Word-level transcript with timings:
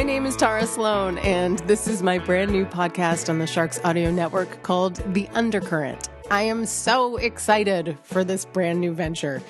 My 0.00 0.04
name 0.04 0.24
is 0.24 0.34
Tara 0.34 0.66
Slone, 0.66 1.18
and 1.18 1.58
this 1.68 1.86
is 1.86 2.02
my 2.02 2.18
brand 2.18 2.50
new 2.50 2.64
podcast 2.64 3.28
on 3.28 3.38
the 3.38 3.46
Sharks 3.46 3.78
Audio 3.84 4.10
Network 4.10 4.62
called 4.62 4.94
The 5.12 5.28
Undercurrent. 5.34 6.08
I 6.30 6.44
am 6.44 6.64
so 6.64 7.18
excited 7.18 7.98
for 8.02 8.24
this 8.24 8.46
brand 8.46 8.80
new 8.80 8.94
venture. 8.94 9.42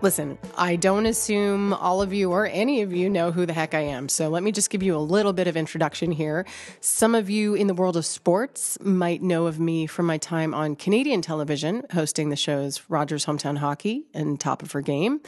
Listen, 0.00 0.38
I 0.56 0.76
don't 0.76 1.04
assume 1.04 1.72
all 1.72 2.00
of 2.00 2.12
you 2.12 2.30
or 2.30 2.46
any 2.46 2.82
of 2.82 2.92
you 2.92 3.10
know 3.10 3.32
who 3.32 3.44
the 3.44 3.52
heck 3.52 3.74
I 3.74 3.80
am. 3.80 4.08
So 4.08 4.28
let 4.28 4.44
me 4.44 4.52
just 4.52 4.70
give 4.70 4.84
you 4.84 4.94
a 4.94 4.98
little 4.98 5.32
bit 5.32 5.48
of 5.48 5.56
introduction 5.56 6.12
here. 6.12 6.46
Some 6.80 7.16
of 7.16 7.28
you 7.28 7.54
in 7.54 7.66
the 7.66 7.74
world 7.74 7.96
of 7.96 8.06
sports 8.06 8.78
might 8.82 9.20
know 9.20 9.46
of 9.46 9.58
me 9.58 9.88
from 9.88 10.06
my 10.06 10.16
time 10.16 10.54
on 10.54 10.76
Canadian 10.76 11.22
television, 11.22 11.82
hosting 11.92 12.28
the 12.28 12.36
shows 12.36 12.82
Rogers 12.88 13.26
Hometown 13.26 13.58
Hockey 13.58 14.04
and 14.14 14.38
Top 14.38 14.62
of 14.62 14.70
Her 14.70 14.80
Game. 14.80 15.22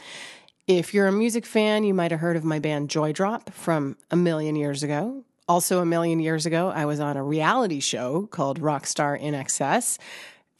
If 0.67 0.95
you're 0.95 1.05
a 1.05 1.11
music 1.11 1.45
fan, 1.45 1.83
you 1.83 1.93
might 1.93 2.09
have 2.09 2.19
heard 2.19 2.35
of 2.35 2.43
my 2.43 2.57
band 2.57 2.89
Joydrop 2.89 3.53
from 3.53 3.97
a 4.09 4.15
million 4.15 4.55
years 4.55 4.81
ago. 4.81 5.23
Also, 5.47 5.79
a 5.79 5.85
million 5.85 6.19
years 6.19 6.47
ago, 6.47 6.69
I 6.69 6.85
was 6.85 6.99
on 6.99 7.17
a 7.17 7.23
reality 7.23 7.79
show 7.79 8.25
called 8.31 8.59
Rockstar 8.59 9.21
INXS. 9.21 9.99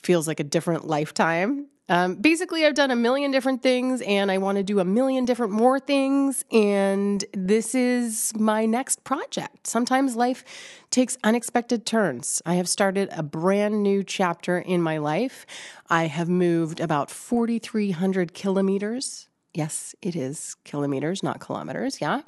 Feels 0.04 0.28
like 0.28 0.40
a 0.40 0.44
different 0.44 0.86
lifetime. 0.86 1.70
Um, 1.90 2.18
basically, 2.18 2.68
I've 2.68 2.76
done 2.76 2.92
a 2.92 2.96
million 2.96 3.32
different 3.32 3.64
things 3.64 4.02
and 4.02 4.30
I 4.30 4.38
want 4.38 4.60
to 4.60 4.64
do 4.64 4.80
a 4.80 4.86
million 4.86 5.26
different 5.26 5.54
more 5.54 5.80
things. 5.80 6.46
And 6.52 7.26
this 7.34 7.74
is 7.74 8.32
my 8.36 8.68
next 8.68 9.04
project. 9.06 9.66
Sometimes 9.66 10.16
life 10.16 10.44
takes 10.92 11.18
unexpected 11.24 11.84
turns. 11.88 12.44
I 12.46 12.56
have 12.56 12.70
started 12.70 13.10
a 13.12 13.24
brand 13.24 13.82
new 13.82 14.04
chapter 14.04 14.60
in 14.60 14.84
my 14.84 15.00
life. 15.00 15.48
I 15.90 16.06
have 16.06 16.30
moved 16.30 16.80
about 16.80 17.10
4,300 17.10 18.36
kilometers. 18.36 19.30
Yes, 19.56 19.96
it 20.02 20.18
is 20.18 20.56
kilometers, 20.66 21.24
not 21.24 21.40
kilometers. 21.40 22.02
Yeah. 22.02 22.22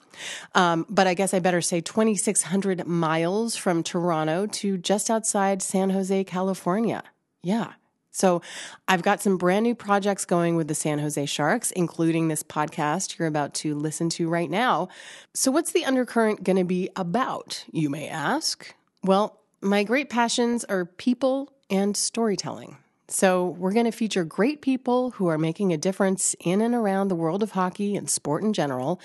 Um, 0.55 0.85
but 0.89 1.07
I 1.07 1.13
guess 1.13 1.33
I 1.33 1.39
better 1.39 1.61
say 1.61 1.81
2,600 1.81 2.87
miles 2.87 3.57
from 3.57 3.83
Toronto 3.83 4.47
to 4.47 4.77
just 4.77 5.09
outside 5.09 5.61
San 5.61 5.89
Jose, 5.89 6.23
California. 6.23 7.03
Yeah. 7.43 7.73
So 8.11 8.41
I've 8.87 9.03
got 9.03 9.21
some 9.21 9.37
brand 9.37 9.63
new 9.63 9.75
projects 9.75 10.23
going 10.23 10.55
with 10.55 10.69
the 10.69 10.73
San 10.73 10.99
Jose 10.99 11.25
Sharks, 11.25 11.71
including 11.71 12.29
this 12.29 12.43
podcast 12.43 13.19
you're 13.19 13.27
about 13.27 13.53
to 13.55 13.75
listen 13.75 14.09
to 14.11 14.29
right 14.29 14.49
now. 14.49 14.87
So, 15.35 15.51
what's 15.51 15.71
the 15.71 15.85
undercurrent 15.85 16.43
going 16.43 16.57
to 16.57 16.63
be 16.63 16.89
about, 16.95 17.63
you 17.71 17.91
may 17.91 18.07
ask? 18.07 18.73
Well, 19.03 19.39
my 19.61 19.83
great 19.83 20.09
passions 20.09 20.63
are 20.63 20.85
people 20.85 21.53
and 21.69 21.95
storytelling. 21.95 22.77
So, 23.09 23.47
we're 23.57 23.71
going 23.71 23.85
to 23.85 23.91
feature 23.91 24.25
great 24.25 24.61
people 24.61 25.11
who 25.11 25.27
are 25.27 25.37
making 25.37 25.71
a 25.71 25.77
difference 25.77 26.35
in 26.41 26.59
and 26.59 26.75
around 26.75 27.07
the 27.07 27.15
world 27.15 27.41
of 27.41 27.51
hockey 27.51 27.95
and 27.95 28.09
sport 28.09 28.43
in 28.43 28.51
general, 28.51 28.99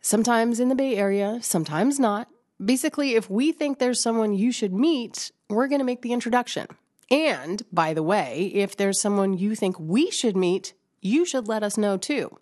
sometimes 0.00 0.60
in 0.60 0.68
the 0.68 0.76
Bay 0.76 0.96
Area, 0.96 1.40
sometimes 1.42 1.98
not. 1.98 2.28
Basically, 2.64 3.14
if 3.14 3.28
we 3.28 3.50
think 3.50 3.78
there's 3.78 4.00
someone 4.00 4.32
you 4.32 4.52
should 4.52 4.72
meet, 4.72 5.32
we're 5.48 5.66
going 5.66 5.80
to 5.80 5.84
make 5.84 6.02
the 6.02 6.12
introduction. 6.12 6.68
And 7.10 7.62
by 7.72 7.94
the 7.94 8.02
way, 8.02 8.52
if 8.54 8.76
there's 8.76 9.00
someone 9.00 9.36
you 9.36 9.56
think 9.56 9.78
we 9.78 10.10
should 10.12 10.36
meet, 10.36 10.72
you 11.00 11.26
should 11.26 11.48
let 11.48 11.64
us 11.64 11.76
know 11.76 11.96
too. 11.96 12.38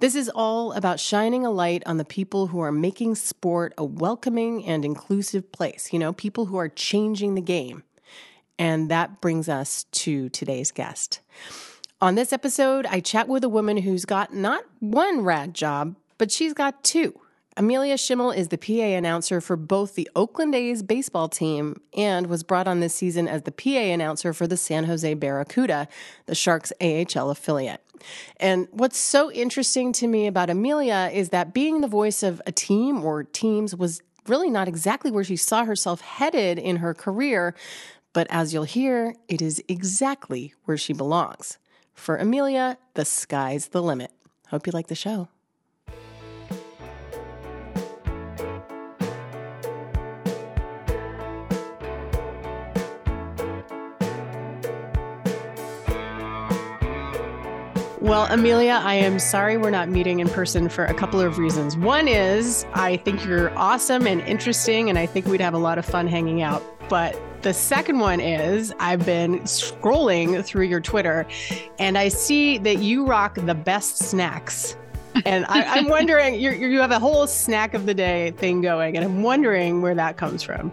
This 0.00 0.14
is 0.14 0.30
all 0.34 0.72
about 0.72 0.98
shining 0.98 1.44
a 1.44 1.50
light 1.50 1.82
on 1.84 1.98
the 1.98 2.04
people 2.04 2.46
who 2.46 2.60
are 2.60 2.72
making 2.72 3.16
sport 3.16 3.74
a 3.76 3.84
welcoming 3.84 4.64
and 4.64 4.84
inclusive 4.84 5.52
place, 5.52 5.92
you 5.92 5.98
know, 5.98 6.14
people 6.14 6.46
who 6.46 6.56
are 6.56 6.70
changing 6.70 7.34
the 7.34 7.42
game. 7.42 7.84
And 8.58 8.90
that 8.90 9.20
brings 9.20 9.48
us 9.48 9.84
to 9.92 10.28
today's 10.30 10.70
guest. 10.70 11.20
On 12.00 12.14
this 12.14 12.32
episode, 12.32 12.86
I 12.86 13.00
chat 13.00 13.28
with 13.28 13.44
a 13.44 13.48
woman 13.48 13.78
who's 13.78 14.04
got 14.04 14.32
not 14.32 14.64
one 14.80 15.22
rad 15.22 15.54
job, 15.54 15.96
but 16.16 16.30
she's 16.30 16.54
got 16.54 16.84
two. 16.84 17.20
Amelia 17.56 17.98
Schimmel 17.98 18.30
is 18.30 18.48
the 18.48 18.56
PA 18.56 18.96
announcer 18.96 19.40
for 19.40 19.56
both 19.56 19.96
the 19.96 20.08
Oakland 20.14 20.54
A's 20.54 20.84
baseball 20.84 21.28
team 21.28 21.80
and 21.96 22.28
was 22.28 22.44
brought 22.44 22.68
on 22.68 22.78
this 22.78 22.94
season 22.94 23.26
as 23.26 23.42
the 23.42 23.50
PA 23.50 23.70
announcer 23.70 24.32
for 24.32 24.46
the 24.46 24.56
San 24.56 24.84
Jose 24.84 25.12
Barracuda, 25.14 25.88
the 26.26 26.36
Sharks 26.36 26.72
AHL 26.80 27.30
affiliate. 27.30 27.82
And 28.36 28.68
what's 28.70 28.96
so 28.96 29.32
interesting 29.32 29.92
to 29.94 30.06
me 30.06 30.28
about 30.28 30.50
Amelia 30.50 31.10
is 31.12 31.30
that 31.30 31.52
being 31.52 31.80
the 31.80 31.88
voice 31.88 32.22
of 32.22 32.40
a 32.46 32.52
team 32.52 33.02
or 33.02 33.24
teams 33.24 33.74
was 33.74 34.02
really 34.28 34.50
not 34.50 34.68
exactly 34.68 35.10
where 35.10 35.24
she 35.24 35.36
saw 35.36 35.64
herself 35.64 36.00
headed 36.00 36.60
in 36.60 36.76
her 36.76 36.94
career, 36.94 37.56
but 38.12 38.26
as 38.30 38.52
you'll 38.52 38.64
hear, 38.64 39.14
it 39.28 39.42
is 39.42 39.62
exactly 39.68 40.54
where 40.64 40.76
she 40.76 40.92
belongs. 40.92 41.58
For 41.94 42.16
Amelia, 42.16 42.78
the 42.94 43.04
sky's 43.04 43.68
the 43.68 43.82
limit. 43.82 44.12
Hope 44.48 44.66
you 44.66 44.72
like 44.72 44.86
the 44.86 44.94
show. 44.94 45.28
Well, 58.00 58.26
Amelia, 58.30 58.80
I 58.82 58.94
am 58.94 59.18
sorry 59.18 59.58
we're 59.58 59.68
not 59.68 59.90
meeting 59.90 60.20
in 60.20 60.28
person 60.30 60.70
for 60.70 60.86
a 60.86 60.94
couple 60.94 61.20
of 61.20 61.36
reasons. 61.36 61.76
One 61.76 62.08
is 62.08 62.64
I 62.72 62.96
think 62.96 63.22
you're 63.26 63.50
awesome 63.58 64.06
and 64.06 64.22
interesting, 64.22 64.88
and 64.88 64.98
I 64.98 65.04
think 65.04 65.26
we'd 65.26 65.42
have 65.42 65.52
a 65.52 65.58
lot 65.58 65.76
of 65.76 65.84
fun 65.84 66.06
hanging 66.06 66.40
out. 66.40 66.62
But 66.88 67.20
the 67.42 67.54
second 67.54 67.98
one 67.98 68.20
is 68.20 68.72
I've 68.80 69.04
been 69.04 69.40
scrolling 69.40 70.44
through 70.44 70.64
your 70.64 70.80
Twitter 70.80 71.26
and 71.78 71.96
I 71.96 72.08
see 72.08 72.58
that 72.58 72.78
you 72.78 73.06
rock 73.06 73.34
the 73.34 73.54
best 73.54 73.98
snacks. 73.98 74.76
And 75.24 75.44
I, 75.48 75.78
am 75.78 75.88
wondering, 75.88 76.34
you 76.40 76.80
have 76.80 76.90
a 76.90 76.98
whole 76.98 77.26
snack 77.26 77.74
of 77.74 77.86
the 77.86 77.94
day 77.94 78.32
thing 78.32 78.60
going, 78.60 78.96
and 78.96 79.04
I'm 79.04 79.22
wondering 79.22 79.82
where 79.82 79.94
that 79.94 80.16
comes 80.16 80.42
from. 80.42 80.72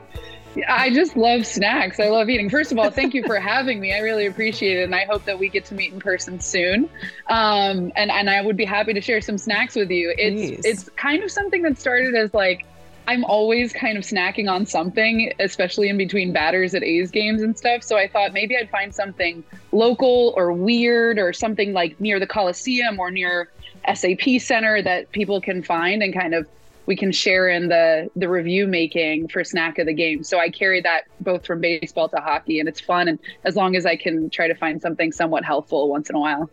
I 0.68 0.90
just 0.90 1.18
love 1.18 1.46
snacks. 1.46 2.00
I 2.00 2.08
love 2.08 2.30
eating. 2.30 2.50
First 2.50 2.72
of 2.72 2.80
all, 2.80 2.90
thank 2.90 3.14
you 3.14 3.24
for 3.24 3.40
having 3.40 3.80
me. 3.80 3.94
I 3.94 4.00
really 4.00 4.26
appreciate 4.26 4.78
it, 4.78 4.84
and 4.84 4.96
I 4.96 5.06
hope 5.06 5.26
that 5.26 5.38
we 5.38 5.50
get 5.50 5.66
to 5.66 5.76
meet 5.76 5.92
in 5.92 6.00
person 6.00 6.40
soon. 6.40 6.90
Um, 7.28 7.92
and 7.96 8.12
and 8.12 8.30
I 8.30 8.42
would 8.42 8.56
be 8.56 8.66
happy 8.66 8.94
to 8.94 9.02
share 9.02 9.20
some 9.22 9.38
snacks 9.38 9.76
with 9.76 9.90
you. 9.90 10.14
It's 10.18 10.66
it's 10.66 10.90
kind 10.96 11.24
of 11.24 11.32
something 11.32 11.62
that 11.64 11.78
started 11.78 12.16
as 12.16 12.34
like 12.34 12.66
I'm 13.07 13.23
always 13.25 13.71
kind 13.71 13.97
of 13.97 14.03
snacking 14.03 14.49
on 14.49 14.66
something, 14.66 15.31
especially 15.39 15.89
in 15.89 15.97
between 15.97 16.33
batters 16.33 16.73
at 16.73 16.83
A's 16.83 17.11
games 17.11 17.41
and 17.41 17.57
stuff. 17.57 17.83
So 17.83 17.97
I 17.97 18.07
thought 18.07 18.33
maybe 18.33 18.57
I'd 18.57 18.69
find 18.69 18.93
something 18.93 19.43
local 19.71 20.33
or 20.35 20.51
weird 20.51 21.19
or 21.19 21.31
something 21.33 21.73
like 21.73 21.99
near 21.99 22.19
the 22.19 22.27
Coliseum 22.27 22.99
or 22.99 23.11
near 23.11 23.49
SAP 23.93 24.39
Center 24.39 24.81
that 24.81 25.11
people 25.11 25.39
can 25.39 25.61
find 25.61 26.01
and 26.01 26.13
kind 26.13 26.33
of 26.33 26.47
we 26.88 26.95
can 26.95 27.11
share 27.11 27.49
in 27.49 27.67
the 27.67 28.09
the 28.16 28.29
review 28.29 28.67
making 28.67 29.28
for 29.28 29.43
snack 29.43 29.79
of 29.79 29.87
the 29.87 29.93
game. 29.93 30.23
So 30.23 30.40
I 30.40 30.49
carry 30.49 30.81
that 30.81 31.05
both 31.19 31.46
from 31.46 31.61
baseball 31.61 32.09
to 32.09 32.17
hockey, 32.17 32.59
and 32.59 32.69
it's 32.69 32.79
fun. 32.79 33.08
And 33.08 33.19
as 33.43 33.55
long 33.55 33.75
as 33.75 33.85
I 33.85 33.96
can 33.96 34.29
try 34.29 34.47
to 34.47 34.55
find 34.55 34.81
something 34.81 35.11
somewhat 35.11 35.43
helpful 35.43 35.90
once 35.90 36.09
in 36.09 36.16
a 36.16 36.19
while. 36.19 36.49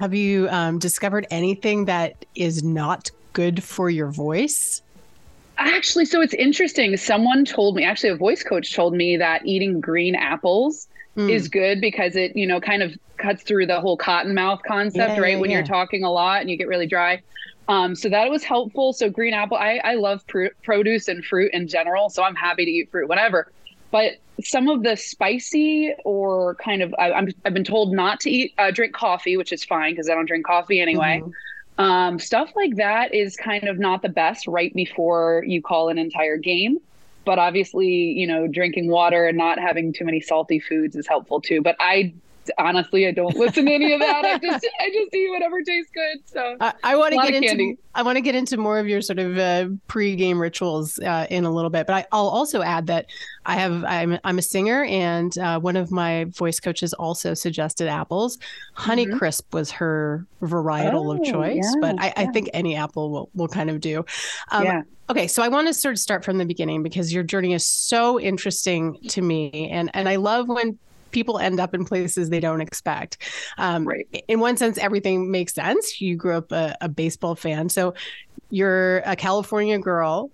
Have 0.00 0.14
you 0.14 0.48
um, 0.48 0.78
discovered 0.78 1.26
anything 1.30 1.86
that 1.86 2.24
is 2.34 2.62
not 2.62 3.10
good 3.32 3.62
for 3.62 3.90
your 3.90 4.08
voice? 4.08 4.82
Actually, 5.58 6.04
so 6.04 6.20
it's 6.20 6.34
interesting. 6.34 6.96
Someone 6.96 7.44
told 7.44 7.74
me, 7.74 7.84
actually, 7.84 8.10
a 8.10 8.16
voice 8.16 8.44
coach 8.44 8.74
told 8.74 8.94
me 8.94 9.16
that 9.16 9.44
eating 9.44 9.80
green 9.80 10.14
apples 10.14 10.86
mm. 11.16 11.30
is 11.30 11.48
good 11.48 11.80
because 11.80 12.14
it, 12.14 12.36
you 12.36 12.46
know, 12.46 12.60
kind 12.60 12.82
of 12.82 12.96
cuts 13.16 13.42
through 13.42 13.66
the 13.66 13.80
whole 13.80 13.96
cotton 13.96 14.34
mouth 14.34 14.60
concept, 14.66 15.16
yeah, 15.16 15.20
right? 15.20 15.32
Yeah, 15.32 15.38
when 15.38 15.50
yeah. 15.50 15.58
you're 15.58 15.66
talking 15.66 16.04
a 16.04 16.10
lot 16.12 16.40
and 16.40 16.48
you 16.48 16.56
get 16.56 16.68
really 16.68 16.86
dry. 16.86 17.20
Um, 17.66 17.96
so 17.96 18.08
that 18.08 18.30
was 18.30 18.44
helpful. 18.44 18.92
So 18.92 19.10
green 19.10 19.34
apple, 19.34 19.56
I, 19.56 19.80
I 19.84 19.94
love 19.94 20.26
pr- 20.28 20.54
produce 20.62 21.08
and 21.08 21.24
fruit 21.24 21.52
in 21.52 21.66
general. 21.68 22.08
So 22.08 22.22
I'm 22.22 22.36
happy 22.36 22.64
to 22.64 22.70
eat 22.70 22.90
fruit, 22.90 23.08
whatever. 23.08 23.50
But 23.90 24.18
some 24.42 24.68
of 24.68 24.84
the 24.84 24.96
spicy 24.96 25.92
or 26.04 26.54
kind 26.54 26.82
of, 26.82 26.94
I, 26.98 27.12
I've 27.44 27.54
been 27.54 27.64
told 27.64 27.92
not 27.92 28.20
to 28.20 28.30
eat, 28.30 28.54
uh, 28.56 28.70
drink 28.70 28.94
coffee, 28.94 29.36
which 29.36 29.52
is 29.52 29.64
fine 29.64 29.92
because 29.92 30.08
I 30.08 30.14
don't 30.14 30.26
drink 30.26 30.46
coffee 30.46 30.80
anyway. 30.80 31.20
Mm-hmm. 31.20 31.30
Um, 31.78 32.18
stuff 32.18 32.50
like 32.56 32.76
that 32.76 33.14
is 33.14 33.36
kind 33.36 33.68
of 33.68 33.78
not 33.78 34.02
the 34.02 34.08
best 34.08 34.46
right 34.46 34.74
before 34.74 35.44
you 35.46 35.62
call 35.62 35.88
an 35.88 35.98
entire 35.98 36.36
game. 36.36 36.78
But 37.24 37.38
obviously, 37.38 37.86
you 37.86 38.26
know, 38.26 38.48
drinking 38.48 38.90
water 38.90 39.26
and 39.26 39.38
not 39.38 39.58
having 39.58 39.92
too 39.92 40.04
many 40.04 40.20
salty 40.20 40.58
foods 40.60 40.96
is 40.96 41.06
helpful 41.06 41.40
too. 41.40 41.62
But 41.62 41.76
I 41.78 42.14
honestly, 42.58 43.06
I 43.06 43.12
don't 43.12 43.36
listen 43.36 43.66
to 43.66 43.72
any 43.72 43.92
of 43.92 44.00
that. 44.00 44.24
I 44.24 44.38
just 44.38 44.66
I 44.80 44.90
just 44.90 45.14
eat 45.14 45.30
whatever 45.30 45.62
tastes 45.62 45.90
good. 45.92 46.18
So 46.24 46.56
I, 46.60 46.72
I 46.82 46.96
want 46.96 47.14
to 47.14 47.20
get 47.20 47.34
into 47.34 47.48
candy. 47.48 47.78
I 47.94 48.02
want 48.02 48.16
to 48.16 48.20
get 48.20 48.34
into 48.34 48.56
more 48.56 48.78
of 48.78 48.86
your 48.86 49.02
sort 49.02 49.18
of 49.18 49.38
uh, 49.38 49.68
pre-game 49.88 50.38
rituals 50.40 50.98
uh, 51.00 51.26
in 51.30 51.44
a 51.44 51.50
little 51.50 51.70
bit, 51.70 51.86
but 51.86 52.06
I, 52.12 52.16
will 52.16 52.28
also 52.28 52.62
add 52.62 52.86
that 52.86 53.06
I 53.44 53.54
have 53.54 53.84
I'm 53.84 54.18
I'm 54.24 54.38
a 54.38 54.42
singer, 54.42 54.84
and 54.84 55.36
uh, 55.38 55.58
one 55.58 55.76
of 55.76 55.90
my 55.90 56.24
voice 56.24 56.60
coaches 56.60 56.92
also 56.94 57.34
suggested 57.34 57.88
apples. 57.88 58.38
Honey 58.74 59.06
mm-hmm. 59.06 59.18
Crisp 59.18 59.52
was 59.52 59.70
her 59.72 60.26
varietal 60.42 61.06
oh, 61.06 61.12
of 61.12 61.24
choice, 61.24 61.56
yes, 61.62 61.76
but 61.80 62.00
I, 62.00 62.06
yeah. 62.06 62.12
I, 62.16 62.26
think 62.26 62.50
any 62.54 62.76
apple 62.76 63.10
will 63.10 63.30
will 63.34 63.48
kind 63.48 63.70
of 63.70 63.80
do. 63.80 64.04
Um, 64.50 64.64
yeah. 64.64 64.82
Okay, 65.10 65.26
so 65.26 65.42
I 65.42 65.48
want 65.48 65.66
to 65.68 65.74
sort 65.74 65.94
of 65.94 65.98
start 65.98 66.22
from 66.22 66.36
the 66.36 66.44
beginning 66.44 66.82
because 66.82 67.12
your 67.12 67.22
journey 67.22 67.54
is 67.54 67.66
so 67.66 68.20
interesting 68.20 68.98
to 69.08 69.22
me, 69.22 69.70
and 69.72 69.90
and 69.94 70.08
I 70.08 70.16
love 70.16 70.48
when 70.48 70.78
people 71.10 71.38
end 71.38 71.60
up 71.60 71.74
in 71.74 71.84
places 71.84 72.30
they 72.30 72.40
don't 72.40 72.60
expect. 72.60 73.18
Um, 73.58 73.86
right. 73.86 74.24
In 74.28 74.40
one 74.40 74.56
sense, 74.56 74.78
everything 74.78 75.30
makes 75.30 75.54
sense. 75.54 76.00
You 76.00 76.16
grew 76.16 76.36
up 76.36 76.52
a, 76.52 76.76
a 76.80 76.88
baseball 76.88 77.34
fan, 77.34 77.68
so 77.68 77.94
you're 78.50 78.98
a 78.98 79.16
California 79.16 79.78
girl 79.78 80.30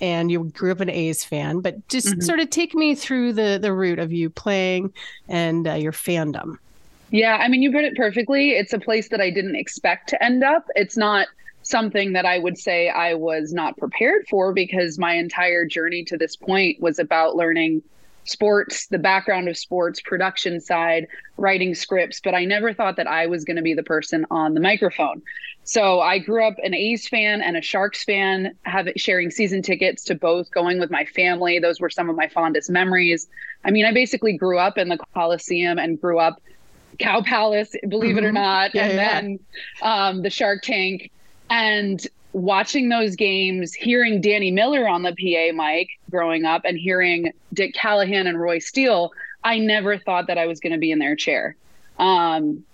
and 0.00 0.32
you 0.32 0.44
grew 0.44 0.72
up 0.72 0.80
an 0.80 0.90
A's 0.90 1.24
fan, 1.24 1.60
but 1.60 1.86
just 1.88 2.08
mm-hmm. 2.08 2.20
sort 2.20 2.40
of 2.40 2.50
take 2.50 2.74
me 2.74 2.94
through 2.94 3.32
the 3.32 3.58
the 3.62 3.72
route 3.72 4.00
of 4.00 4.12
you 4.12 4.28
playing 4.28 4.92
and 5.28 5.66
uh, 5.68 5.74
your 5.74 5.92
fandom. 5.92 6.56
Yeah, 7.10 7.36
I 7.40 7.48
mean, 7.48 7.62
you 7.62 7.70
put 7.70 7.84
it 7.84 7.94
perfectly. 7.94 8.50
It's 8.50 8.72
a 8.72 8.78
place 8.78 9.10
that 9.10 9.20
I 9.20 9.30
didn't 9.30 9.54
expect 9.54 10.08
to 10.10 10.24
end 10.24 10.42
up. 10.42 10.66
It's 10.74 10.96
not 10.96 11.28
something 11.62 12.14
that 12.14 12.26
I 12.26 12.38
would 12.38 12.58
say 12.58 12.88
I 12.88 13.14
was 13.14 13.52
not 13.52 13.76
prepared 13.76 14.26
for 14.28 14.52
because 14.52 14.98
my 14.98 15.14
entire 15.14 15.64
journey 15.64 16.04
to 16.06 16.16
this 16.16 16.34
point 16.34 16.80
was 16.80 16.98
about 16.98 17.36
learning 17.36 17.82
sports, 18.24 18.86
the 18.86 18.98
background 18.98 19.48
of 19.48 19.56
sports, 19.56 20.00
production 20.00 20.60
side, 20.60 21.06
writing 21.36 21.74
scripts, 21.74 22.20
but 22.20 22.34
I 22.34 22.44
never 22.44 22.72
thought 22.72 22.96
that 22.96 23.06
I 23.06 23.26
was 23.26 23.44
going 23.44 23.56
to 23.56 23.62
be 23.62 23.74
the 23.74 23.82
person 23.82 24.26
on 24.30 24.54
the 24.54 24.60
microphone. 24.60 25.22
So 25.64 26.00
I 26.00 26.18
grew 26.18 26.46
up 26.46 26.56
an 26.62 26.74
A's 26.74 27.08
fan 27.08 27.40
and 27.40 27.56
a 27.56 27.62
Sharks 27.62 28.04
fan, 28.04 28.54
have 28.62 28.88
sharing 28.96 29.30
season 29.30 29.62
tickets 29.62 30.04
to 30.04 30.14
both, 30.14 30.50
going 30.50 30.78
with 30.78 30.90
my 30.90 31.04
family. 31.04 31.58
Those 31.58 31.80
were 31.80 31.90
some 31.90 32.10
of 32.10 32.16
my 32.16 32.28
fondest 32.28 32.70
memories. 32.70 33.28
I 33.64 33.70
mean, 33.70 33.84
I 33.84 33.92
basically 33.92 34.36
grew 34.36 34.58
up 34.58 34.78
in 34.78 34.88
the 34.88 34.98
Coliseum 35.14 35.78
and 35.78 36.00
grew 36.00 36.18
up 36.18 36.40
Cow 36.98 37.22
Palace, 37.22 37.74
believe 37.88 38.16
mm-hmm. 38.16 38.18
it 38.18 38.24
or 38.24 38.28
mm-hmm. 38.28 38.34
not, 38.34 38.74
yeah, 38.74 38.84
and 38.84 38.94
yeah. 38.94 39.20
then 39.20 39.38
um, 39.82 40.22
the 40.22 40.30
Shark 40.30 40.62
Tank. 40.62 41.10
And 41.50 42.04
watching 42.32 42.88
those 42.88 43.16
games, 43.16 43.74
hearing 43.74 44.20
Danny 44.20 44.50
Miller 44.50 44.88
on 44.88 45.02
the 45.02 45.10
PA 45.10 45.54
mic 45.54 45.88
growing 46.10 46.44
up 46.44 46.62
and 46.64 46.78
hearing 46.78 47.32
Dick 47.52 47.74
Callahan 47.74 48.26
and 48.26 48.40
Roy 48.40 48.58
Steele, 48.58 49.12
I 49.44 49.58
never 49.58 49.98
thought 49.98 50.26
that 50.28 50.38
I 50.38 50.46
was 50.46 50.60
going 50.60 50.72
to 50.72 50.78
be 50.78 50.90
in 50.90 50.98
their 50.98 51.16
chair. 51.16 51.56
Um, 51.98 52.64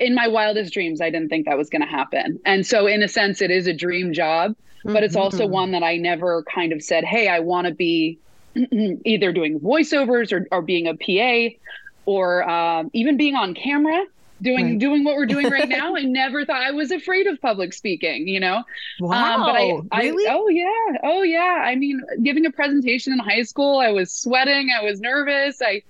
in 0.00 0.14
my 0.14 0.28
wildest 0.28 0.72
dreams, 0.72 1.00
I 1.00 1.10
didn't 1.10 1.28
think 1.28 1.46
that 1.46 1.58
was 1.58 1.70
going 1.70 1.82
to 1.82 1.88
happen. 1.88 2.38
And 2.44 2.66
so, 2.66 2.86
in 2.86 3.02
a 3.02 3.08
sense, 3.08 3.42
it 3.42 3.50
is 3.50 3.66
a 3.66 3.72
dream 3.72 4.12
job, 4.12 4.54
but 4.84 5.02
it's 5.02 5.16
also 5.16 5.44
mm-hmm. 5.44 5.52
one 5.52 5.70
that 5.72 5.82
I 5.82 5.96
never 5.96 6.44
kind 6.44 6.72
of 6.72 6.82
said, 6.82 7.04
hey, 7.04 7.28
I 7.28 7.40
want 7.40 7.66
to 7.66 7.74
be 7.74 8.18
either 8.54 9.32
doing 9.32 9.58
voiceovers 9.58 10.32
or, 10.32 10.46
or 10.52 10.62
being 10.62 10.86
a 10.86 10.94
PA 10.94 11.56
or 12.04 12.48
um, 12.48 12.90
even 12.92 13.16
being 13.16 13.34
on 13.34 13.54
camera 13.54 14.04
doing 14.42 14.64
right. 14.64 14.78
doing 14.78 15.04
what 15.04 15.16
we're 15.16 15.26
doing 15.26 15.50
right 15.50 15.68
now. 15.68 15.96
I 15.96 16.02
never 16.02 16.44
thought 16.44 16.62
I 16.62 16.70
was 16.70 16.90
afraid 16.90 17.26
of 17.26 17.40
public 17.40 17.72
speaking, 17.72 18.28
you 18.28 18.40
know. 18.40 18.62
Wow. 19.00 19.34
Um, 19.34 19.86
but 19.88 19.96
I, 19.96 20.02
really? 20.02 20.26
I, 20.26 20.34
oh 20.34 20.48
yeah. 20.48 20.98
Oh 21.02 21.22
yeah. 21.22 21.62
I 21.64 21.74
mean, 21.76 22.02
giving 22.22 22.46
a 22.46 22.50
presentation 22.50 23.12
in 23.12 23.18
high 23.18 23.42
school, 23.42 23.78
I 23.78 23.90
was 23.92 24.12
sweating, 24.12 24.70
I 24.76 24.82
was 24.82 25.00
nervous. 25.00 25.60
I 25.62 25.82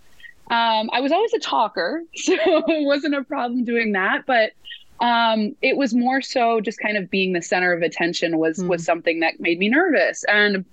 um 0.49 0.91
I 0.93 1.01
was 1.01 1.13
always 1.13 1.33
a 1.35 1.39
talker, 1.39 2.03
so 2.15 2.35
it 2.35 2.87
wasn't 2.87 3.15
a 3.15 3.25
problem 3.25 3.65
doing 3.65 3.93
that, 3.93 4.25
but 4.27 4.53
um 5.01 5.55
it 5.61 5.77
was 5.77 5.93
more 5.93 6.23
so 6.23 6.61
just 6.61 6.79
kind 6.79 6.97
of 6.97 7.11
being 7.11 7.33
the 7.33 7.43
center 7.43 7.73
of 7.73 7.83
attention 7.83 8.39
was 8.39 8.59
mm. 8.59 8.69
was 8.69 8.85
something 8.85 9.21
that 9.21 9.41
made 9.41 9.59
me 9.59 9.69
nervous. 9.69 10.25
And 10.25 10.65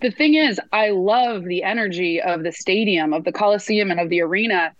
the 0.00 0.10
thing 0.10 0.34
is, 0.34 0.60
I 0.72 0.90
love 0.90 1.44
the 1.44 1.62
energy 1.62 2.20
of 2.20 2.42
the 2.42 2.52
stadium, 2.52 3.12
of 3.12 3.24
the 3.24 3.32
Coliseum 3.32 3.90
and 3.90 4.00
of 4.00 4.08
the 4.08 4.20
arena 4.20 4.72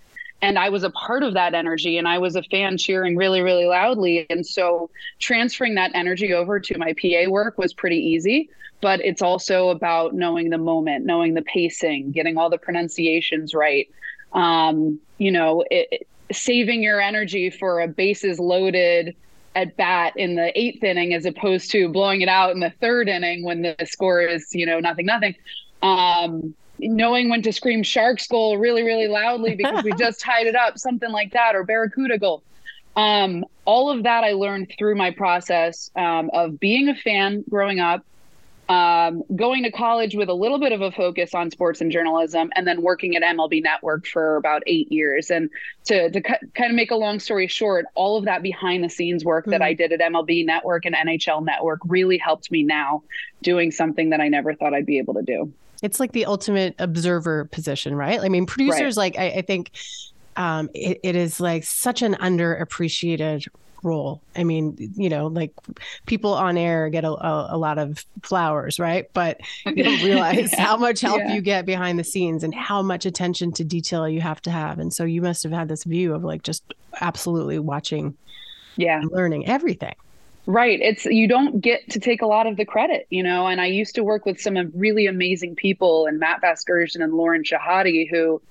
and 0.43 0.59
I 0.59 0.69
was 0.69 0.83
a 0.83 0.91
part 0.91 1.23
of 1.23 1.35
that 1.35 1.55
energy 1.55 1.97
and 1.97 2.09
I 2.09 2.19
was 2.19 2.35
a 2.35 2.43
fan 2.43 2.77
cheering 2.77 3.17
really, 3.17 3.41
really 3.41 3.65
loudly. 3.65 4.27
And 4.29 4.44
so 4.44 4.91
transferring 5.21 5.77
that 5.77 5.93
energy 5.94 6.35
over 6.35 6.59
to 6.59 6.79
my 6.79 6.94
PA 7.00 7.31
work 7.31 7.56
was 7.56 7.73
pretty 7.73 7.99
easy. 7.99 8.50
But 8.81 9.00
it's 9.00 9.23
also 9.23 9.69
about 9.69 10.12
knowing 10.15 10.50
the 10.50 10.59
moment, 10.59 11.06
knowing 11.06 11.35
the 11.35 11.43
pacing, 11.43 12.11
getting 12.11 12.37
all 12.37 12.50
the 12.50 12.59
pronunciations 12.59 13.55
right. 13.55 13.89
Um, 14.33 14.99
you 15.19 15.31
know, 15.31 15.65
it, 15.71 16.09
saving 16.33 16.83
your 16.83 17.00
energy 17.00 17.49
for 17.49 17.81
a 17.81 17.87
bases 17.87 18.41
loaded 18.41 19.15
at 19.55 19.77
bat 19.77 20.15
in 20.17 20.35
the 20.35 20.59
eighth 20.59 20.83
inning 20.83 21.15
as 21.15 21.25
opposed 21.25 21.71
to 21.71 21.89
blowing 21.89 22.23
it 22.23 22.29
out 22.29 22.50
in 22.50 22.59
the 22.59 22.73
third 22.81 23.09
inning 23.09 23.44
when 23.44 23.62
the 23.62 23.77
score 23.85 24.21
is, 24.21 24.53
you 24.53 24.67
know, 24.67 24.81
nothing, 24.81 25.06
nothing. 25.06 25.37
Um, 25.83 26.55
knowing 26.82 27.29
when 27.29 27.43
to 27.43 27.52
scream 27.52 27.82
sharks 27.82 28.26
goal 28.26 28.58
really 28.58 28.82
really 28.82 29.08
loudly 29.08 29.55
because 29.56 29.84
we 29.84 29.93
just 29.94 30.20
tied 30.20 30.46
it 30.46 30.56
up 30.56 30.79
something 30.79 31.11
like 31.11 31.32
that 31.32 31.55
or 31.55 31.64
barracuda 31.64 32.19
goal. 32.19 32.43
Um, 32.94 33.46
all 33.64 33.90
of 33.90 34.02
that 34.02 34.23
i 34.25 34.32
learned 34.32 34.73
through 34.79 34.96
my 34.96 35.11
process 35.11 35.90
um, 35.96 36.31
of 36.34 36.61
being 36.61 36.88
a 36.88 36.94
fan 36.94 37.44
growing 37.49 37.81
up 37.81 38.05
um, 38.69 39.23
going 39.34 39.64
to 39.64 39.70
college 39.70 40.14
with 40.14 40.29
a 40.29 40.34
little 40.34 40.58
bit 40.58 40.73
of 40.73 40.81
a 40.81 40.90
focus 40.93 41.34
on 41.34 41.50
sports 41.50 41.81
and 41.81 41.90
journalism 41.90 42.50
and 42.55 42.67
then 42.67 42.81
working 42.81 43.17
at 43.17 43.23
mlb 43.23 43.62
network 43.62 44.06
for 44.06 44.37
about 44.37 44.62
eight 44.67 44.90
years. 44.90 45.31
And 45.31 45.50
to, 45.84 46.11
to 46.11 46.20
cu- 46.20 46.46
kind 46.55 46.70
of 46.70 46.76
make 46.76 46.90
a 46.90 46.96
long 46.96 47.19
story 47.19 47.49
short 47.49 47.87
all 47.94 48.17
of 48.17 48.25
that 48.25 48.43
behind 48.43 48.84
the 48.84 48.88
scenes 48.88 49.25
work 49.25 49.44
mm-hmm. 49.44 49.50
that 49.50 49.62
i 49.62 49.75
did 49.75 49.93
at 49.93 50.00
mlb 50.00 50.46
network 50.46 50.87
and 50.87 50.94
nhl 50.94 51.44
network 51.44 51.81
really 51.84 52.19
helped 52.19 52.50
me 52.50 52.62
now 52.62 53.02
doing 53.43 53.70
something 53.70 54.11
that 54.11 54.20
i 54.20 54.29
never 54.29 54.55
thought 54.55 54.73
i'd 54.73 54.87
be 54.87 54.99
able 54.99 55.14
to 55.14 55.23
do 55.23 55.52
it's 55.82 56.00
like 56.00 56.12
the 56.12 56.26
ultimate 56.26 56.75
observer 56.79 57.46
position, 57.46 57.94
right? 57.94 58.20
I 58.20 58.29
mean, 58.29 58.46
producers, 58.46 58.96
right. 58.96 59.14
like, 59.14 59.19
I, 59.19 59.38
I 59.38 59.43
think 59.43 59.73
um, 60.37 60.70
it, 60.75 61.00
it 61.02 61.17
is 61.17 61.40
like 61.40 61.64
such 61.64 62.02
an 62.02 62.14
underappreciated 62.14 63.46
role. 63.82 64.23
I 64.37 64.44
mean, 64.44 64.76
you 64.96 65.08
know, 65.08 65.26
like 65.26 65.52
people 66.06 66.32
on 66.34 66.56
air 66.56 66.88
get 66.88 67.05
a, 67.05 67.11
a, 67.11 67.49
a 67.52 67.58
lot 67.58 67.79
of 67.79 68.05
flowers, 68.23 68.79
right? 68.79 69.11
But 69.12 69.40
you 69.67 69.82
don't 69.82 70.02
realize 70.05 70.52
yeah. 70.52 70.64
how 70.64 70.76
much 70.76 71.00
help 71.00 71.19
yeah. 71.19 71.34
you 71.34 71.41
get 71.41 71.67
behind 71.67 71.98
the 71.98 72.05
scenes 72.05 72.44
and 72.44 72.55
how 72.55 72.82
much 72.82 73.06
attention 73.06 73.53
to 73.53 73.65
detail 73.65 74.08
you 74.08 74.20
have 74.20 74.41
to 74.43 74.51
have. 74.51 74.79
And 74.79 74.93
so 74.93 75.05
you 75.05 75.20
must 75.20 75.43
have 75.43 75.53
had 75.53 75.69
this 75.69 75.84
view 75.84 76.15
of 76.15 76.22
like 76.22 76.43
just 76.43 76.62
absolutely 77.01 77.58
watching, 77.58 78.17
yeah, 78.77 79.03
learning 79.10 79.46
everything. 79.46 79.94
Right. 80.46 80.81
It's 80.81 81.05
you 81.05 81.29
don't 81.29 81.61
get 81.61 81.89
to 81.91 82.01
take 82.01 82.20
a 82.20 82.27
lot 82.27 82.49
of 82.49 82.56
the 82.56 82.65
credit, 82.65 83.06
you 83.11 83.22
know. 83.22 83.46
And 83.46 83.61
I 83.61 83.67
used 83.67 83.94
to 83.94 84.03
work 84.03 84.27
with 84.27 84.41
some 84.41 84.72
really 84.75 85.06
amazing 85.06 85.55
people 85.55 86.06
and 86.06 86.19
Matt 86.19 86.43
Vasgersian 86.43 87.03
and 87.03 87.15
Lauren 87.15 87.44
Shehadi 87.44 88.11
who 88.11 88.43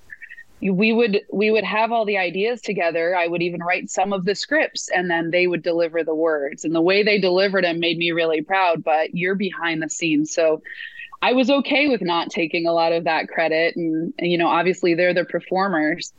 we 0.70 0.92
would 0.92 1.22
we 1.32 1.50
would 1.50 1.64
have 1.64 1.90
all 1.90 2.04
the 2.04 2.16
ideas 2.16 2.62
together. 2.62 3.16
I 3.16 3.26
would 3.26 3.42
even 3.42 3.62
write 3.62 3.90
some 3.90 4.12
of 4.12 4.24
the 4.24 4.34
scripts 4.34 4.88
and 4.88 5.10
then 5.10 5.30
they 5.30 5.46
would 5.46 5.62
deliver 5.62 6.04
the 6.04 6.14
words. 6.14 6.64
And 6.64 6.74
the 6.74 6.80
way 6.80 7.02
they 7.02 7.18
delivered 7.18 7.64
them 7.64 7.80
made 7.80 7.98
me 7.98 8.12
really 8.12 8.42
proud, 8.42 8.84
but 8.84 9.14
you're 9.14 9.34
behind 9.34 9.82
the 9.82 9.90
scenes. 9.90 10.32
So 10.32 10.62
I 11.20 11.32
was 11.32 11.50
okay 11.50 11.88
with 11.88 12.00
not 12.00 12.30
taking 12.30 12.66
a 12.66 12.72
lot 12.72 12.92
of 12.92 13.04
that 13.04 13.28
credit 13.28 13.76
and, 13.76 14.14
and 14.18 14.30
you 14.30 14.38
know, 14.38 14.48
obviously 14.48 14.94
they're 14.94 15.14
the 15.14 15.24
performers. 15.24 16.12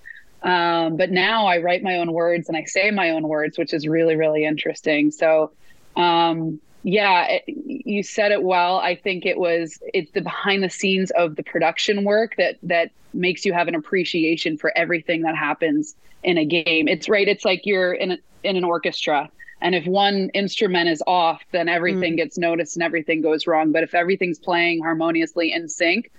Um, 0.43 0.97
but 0.97 1.09
now 1.09 1.45
I 1.45 1.59
write 1.59 1.81
my 1.81 1.97
own 1.97 2.11
words 2.11 2.49
and 2.49 2.57
I 2.57 2.65
say 2.65 2.91
my 2.91 3.11
own 3.11 3.27
words, 3.27 3.57
which 3.57 3.73
is 3.73 3.87
really, 3.87 4.17
really 4.17 4.43
interesting. 4.43 5.09
So 5.09 5.51
um, 5.95 6.59
yeah, 6.83 7.27
it, 7.29 7.43
you 7.47 8.03
said 8.03 8.31
it 8.31 8.43
well. 8.43 8.79
I 8.79 8.95
think 8.95 9.25
it 9.25 9.37
was 9.37 9.79
it's 9.93 10.11
the 10.11 10.21
behind 10.21 10.63
the 10.63 10.69
scenes 10.69 11.11
of 11.11 11.35
the 11.35 11.43
production 11.43 12.03
work 12.03 12.35
that 12.37 12.57
that 12.63 12.91
makes 13.13 13.45
you 13.45 13.53
have 13.53 13.67
an 13.67 13.75
appreciation 13.75 14.57
for 14.57 14.71
everything 14.75 15.21
that 15.21 15.35
happens 15.35 15.95
in 16.23 16.37
a 16.37 16.45
game. 16.45 16.87
It's 16.87 17.07
right. 17.07 17.27
It's 17.27 17.45
like 17.45 17.65
you're 17.65 17.93
in 17.93 18.11
a, 18.11 18.17
in 18.43 18.57
an 18.57 18.63
orchestra, 18.65 19.29
and 19.61 19.75
if 19.75 19.85
one 19.85 20.29
instrument 20.33 20.89
is 20.89 21.01
off, 21.07 21.41
then 21.51 21.69
everything 21.69 22.13
mm. 22.13 22.17
gets 22.17 22.37
noticed 22.37 22.75
and 22.75 22.83
everything 22.83 23.21
goes 23.21 23.47
wrong. 23.47 23.71
But 23.71 23.83
if 23.83 23.95
everything's 23.95 24.39
playing 24.39 24.83
harmoniously 24.83 25.53
in 25.53 25.69
sync, 25.69 26.11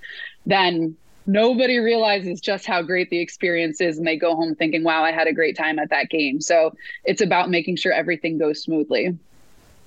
then 0.46 0.96
nobody 1.26 1.78
realizes 1.78 2.40
just 2.40 2.66
how 2.66 2.82
great 2.82 3.10
the 3.10 3.18
experience 3.18 3.80
is 3.80 3.98
and 3.98 4.06
they 4.06 4.16
go 4.16 4.36
home 4.36 4.54
thinking 4.54 4.84
wow 4.84 5.02
i 5.02 5.10
had 5.10 5.26
a 5.26 5.32
great 5.32 5.56
time 5.56 5.78
at 5.78 5.88
that 5.88 6.10
game 6.10 6.38
so 6.38 6.74
it's 7.04 7.22
about 7.22 7.48
making 7.48 7.74
sure 7.76 7.92
everything 7.92 8.36
goes 8.36 8.62
smoothly 8.62 9.16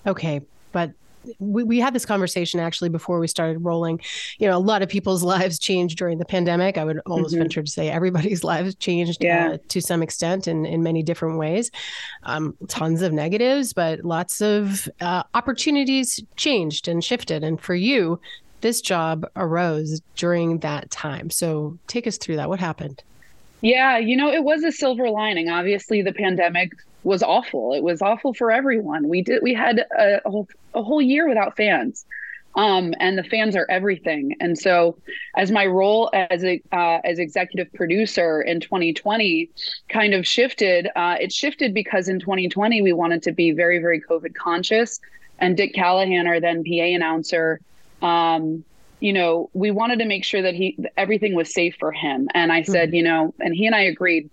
Okay, 0.07 0.41
but 0.71 0.91
we, 1.39 1.63
we 1.63 1.79
had 1.79 1.93
this 1.93 2.05
conversation 2.05 2.59
actually 2.59 2.89
before 2.89 3.19
we 3.19 3.27
started 3.27 3.59
rolling. 3.59 3.99
You 4.39 4.47
know, 4.47 4.57
a 4.57 4.59
lot 4.59 4.81
of 4.81 4.89
people's 4.89 5.23
lives 5.35 5.59
changed 5.59 5.97
during 5.97 6.17
the 6.17 6.25
pandemic. 6.25 6.77
I 6.77 6.85
would 6.85 6.99
almost 7.05 7.33
mm-hmm. 7.33 7.43
venture 7.43 7.63
to 7.63 7.69
say 7.69 7.89
everybody's 7.89 8.43
lives 8.45 8.75
changed 8.75 9.23
yeah. 9.23 9.51
uh, 9.51 9.57
to 9.69 9.81
some 9.81 10.01
extent 10.01 10.47
in, 10.47 10.65
in 10.65 10.83
many 10.83 11.03
different 11.03 11.37
ways. 11.37 11.71
Um, 12.23 12.55
tons 12.67 13.01
of 13.01 13.13
negatives, 13.13 13.73
but 13.73 14.03
lots 14.05 14.41
of 14.41 14.87
uh, 15.01 15.23
opportunities 15.33 16.23
changed 16.35 16.87
and 16.87 17.03
shifted. 17.03 17.43
And 17.43 17.59
for 17.59 17.75
you, 17.75 18.19
this 18.61 18.81
job 18.81 19.25
arose 19.35 20.01
during 20.15 20.59
that 20.59 20.89
time. 20.89 21.29
So 21.29 21.77
take 21.87 22.07
us 22.07 22.17
through 22.17 22.37
that. 22.37 22.49
What 22.49 22.59
happened? 22.59 23.03
Yeah, 23.61 23.97
you 23.97 24.15
know, 24.15 24.31
it 24.31 24.43
was 24.43 24.63
a 24.63 24.71
silver 24.71 25.09
lining. 25.09 25.49
Obviously, 25.49 26.01
the 26.01 26.13
pandemic 26.13 26.71
was 27.07 27.23
awful. 27.23 27.73
It 27.73 27.83
was 27.83 28.01
awful 28.01 28.33
for 28.33 28.51
everyone. 28.51 29.07
We 29.07 29.21
did 29.21 29.41
we 29.41 29.53
had 29.53 29.79
a, 29.79 30.21
a 30.25 30.29
whole, 30.29 30.47
a 30.73 30.83
whole 30.83 31.01
year 31.01 31.27
without 31.27 31.55
fans. 31.55 32.05
Um, 32.55 32.95
and 32.99 33.15
the 33.15 33.23
fans 33.23 33.55
are 33.55 33.67
everything. 33.69 34.35
And 34.39 34.57
so, 34.57 34.97
as 35.35 35.51
my 35.51 35.67
role 35.67 36.09
as 36.13 36.43
a 36.43 36.61
uh, 36.71 36.99
as 37.03 37.19
executive 37.19 37.71
producer 37.73 38.41
in 38.41 38.59
2020 38.59 39.49
kind 39.89 40.13
of 40.15 40.25
shifted, 40.25 40.89
uh, 40.95 41.17
it 41.21 41.31
shifted 41.31 41.73
because 41.73 42.09
in 42.09 42.19
2020 42.19 42.81
we 42.81 42.93
wanted 42.93 43.21
to 43.23 43.31
be 43.31 43.51
very 43.51 43.77
very 43.79 44.01
COVID 44.01 44.33
conscious, 44.33 44.99
and 45.39 45.55
Dick 45.55 45.75
Callahan, 45.75 46.25
our 46.25 46.39
then 46.39 46.63
PA 46.63 46.83
announcer, 46.83 47.61
um, 48.01 48.63
you 48.99 49.13
know, 49.13 49.51
we 49.53 49.69
wanted 49.69 49.99
to 49.99 50.05
make 50.05 50.23
sure 50.23 50.41
that 50.41 50.55
he 50.55 50.77
everything 50.97 51.35
was 51.35 51.53
safe 51.53 51.75
for 51.79 51.91
him. 51.91 52.27
And 52.33 52.51
I 52.51 52.63
said, 52.63 52.89
mm-hmm. 52.89 52.95
you 52.95 53.03
know, 53.03 53.33
and 53.39 53.55
he 53.55 53.67
and 53.67 53.75
I 53.75 53.81
agreed 53.81 54.29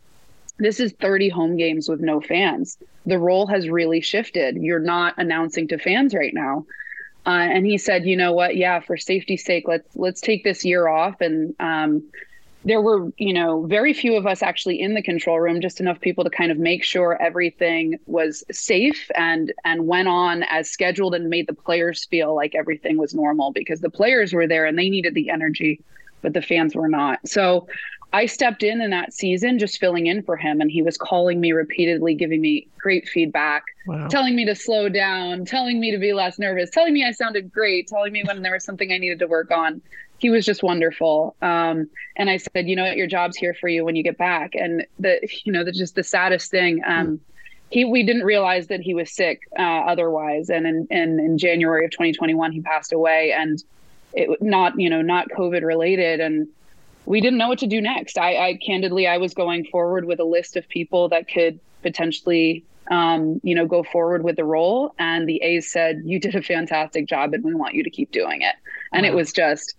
this 0.58 0.80
is 0.80 0.92
30 1.00 1.28
home 1.28 1.56
games 1.56 1.88
with 1.88 2.00
no 2.00 2.20
fans. 2.20 2.78
The 3.06 3.18
role 3.18 3.46
has 3.46 3.68
really 3.68 4.00
shifted. 4.00 4.56
You're 4.56 4.78
not 4.78 5.14
announcing 5.18 5.68
to 5.68 5.78
fans 5.78 6.14
right 6.14 6.32
now. 6.32 6.64
Uh, 7.26 7.30
and 7.30 7.66
he 7.66 7.78
said, 7.78 8.04
you 8.04 8.16
know 8.16 8.32
what? 8.32 8.56
Yeah, 8.56 8.80
for 8.80 8.96
safety's 8.96 9.44
sake, 9.44 9.64
let's 9.66 9.96
let's 9.96 10.20
take 10.20 10.44
this 10.44 10.64
year 10.64 10.88
off. 10.88 11.20
And 11.20 11.54
um, 11.58 12.04
there 12.64 12.80
were, 12.80 13.10
you 13.16 13.32
know, 13.32 13.64
very 13.66 13.92
few 13.92 14.16
of 14.16 14.26
us 14.26 14.42
actually 14.42 14.80
in 14.80 14.94
the 14.94 15.02
control 15.02 15.40
room, 15.40 15.60
just 15.60 15.80
enough 15.80 16.00
people 16.00 16.24
to 16.24 16.30
kind 16.30 16.50
of 16.50 16.58
make 16.58 16.84
sure 16.84 17.20
everything 17.20 17.98
was 18.06 18.44
safe 18.50 19.10
and 19.14 19.52
and 19.64 19.86
went 19.86 20.08
on 20.08 20.42
as 20.44 20.70
scheduled 20.70 21.14
and 21.14 21.28
made 21.28 21.46
the 21.46 21.54
players 21.54 22.04
feel 22.06 22.34
like 22.34 22.54
everything 22.54 22.98
was 22.98 23.14
normal 23.14 23.52
because 23.52 23.80
the 23.80 23.90
players 23.90 24.32
were 24.32 24.46
there 24.46 24.66
and 24.66 24.78
they 24.78 24.90
needed 24.90 25.14
the 25.14 25.30
energy, 25.30 25.80
but 26.22 26.34
the 26.34 26.42
fans 26.42 26.74
were 26.74 26.88
not. 26.88 27.26
So 27.26 27.68
I 28.14 28.26
stepped 28.26 28.62
in 28.62 28.80
in 28.80 28.90
that 28.90 29.12
season 29.12 29.58
just 29.58 29.80
filling 29.80 30.06
in 30.06 30.22
for 30.22 30.36
him 30.36 30.60
and 30.60 30.70
he 30.70 30.82
was 30.82 30.96
calling 30.96 31.40
me 31.40 31.50
repeatedly 31.50 32.14
giving 32.14 32.40
me 32.40 32.68
great 32.78 33.08
feedback 33.08 33.64
wow. 33.88 34.06
telling 34.06 34.36
me 34.36 34.44
to 34.44 34.54
slow 34.54 34.88
down 34.88 35.44
telling 35.44 35.80
me 35.80 35.90
to 35.90 35.98
be 35.98 36.12
less 36.12 36.38
nervous 36.38 36.70
telling 36.70 36.94
me 36.94 37.04
I 37.04 37.10
sounded 37.10 37.52
great 37.52 37.88
telling 37.88 38.12
me 38.12 38.22
when 38.22 38.42
there 38.42 38.52
was 38.52 38.62
something 38.62 38.92
I 38.92 38.98
needed 38.98 39.18
to 39.18 39.26
work 39.26 39.50
on. 39.50 39.82
He 40.18 40.30
was 40.30 40.46
just 40.46 40.62
wonderful. 40.62 41.34
Um, 41.42 41.90
and 42.14 42.30
I 42.30 42.36
said 42.36 42.68
you 42.68 42.76
know 42.76 42.84
what? 42.84 42.96
Your 42.96 43.08
job's 43.08 43.36
here 43.36 43.52
for 43.52 43.66
you 43.68 43.84
when 43.84 43.96
you 43.96 44.04
get 44.04 44.16
back. 44.16 44.54
And 44.54 44.86
the 45.00 45.18
you 45.44 45.52
know 45.52 45.64
the 45.64 45.72
just 45.72 45.96
the 45.96 46.04
saddest 46.04 46.52
thing 46.52 46.82
um, 46.86 47.06
mm. 47.06 47.20
he 47.70 47.84
we 47.84 48.04
didn't 48.04 48.22
realize 48.22 48.68
that 48.68 48.80
he 48.80 48.94
was 48.94 49.12
sick 49.12 49.40
uh, 49.58 49.62
otherwise. 49.62 50.50
And 50.50 50.68
in, 50.68 50.86
in 50.88 51.18
in 51.18 51.36
January 51.36 51.84
of 51.84 51.90
2021 51.90 52.52
he 52.52 52.60
passed 52.60 52.92
away 52.92 53.34
and 53.36 53.62
it 54.12 54.40
not 54.40 54.78
you 54.78 54.88
know 54.88 55.02
not 55.02 55.30
covid 55.30 55.64
related. 55.64 56.20
And 56.20 56.46
we 57.06 57.20
didn't 57.20 57.38
know 57.38 57.48
what 57.48 57.58
to 57.58 57.66
do 57.66 57.80
next. 57.80 58.18
I, 58.18 58.48
I 58.48 58.54
candidly, 58.54 59.06
I 59.06 59.18
was 59.18 59.34
going 59.34 59.64
forward 59.66 60.04
with 60.06 60.20
a 60.20 60.24
list 60.24 60.56
of 60.56 60.68
people 60.68 61.08
that 61.10 61.28
could 61.28 61.60
potentially, 61.82 62.64
um, 62.90 63.40
you 63.42 63.54
know, 63.54 63.66
go 63.66 63.82
forward 63.82 64.24
with 64.24 64.36
the 64.36 64.44
role. 64.44 64.94
And 64.98 65.28
the 65.28 65.42
A's 65.42 65.70
said, 65.70 66.02
"You 66.04 66.18
did 66.18 66.34
a 66.34 66.42
fantastic 66.42 67.06
job, 67.06 67.34
and 67.34 67.44
we 67.44 67.54
want 67.54 67.74
you 67.74 67.82
to 67.82 67.90
keep 67.90 68.10
doing 68.10 68.42
it." 68.42 68.54
And 68.92 69.02
wow. 69.02 69.12
it 69.12 69.14
was 69.14 69.32
just, 69.32 69.74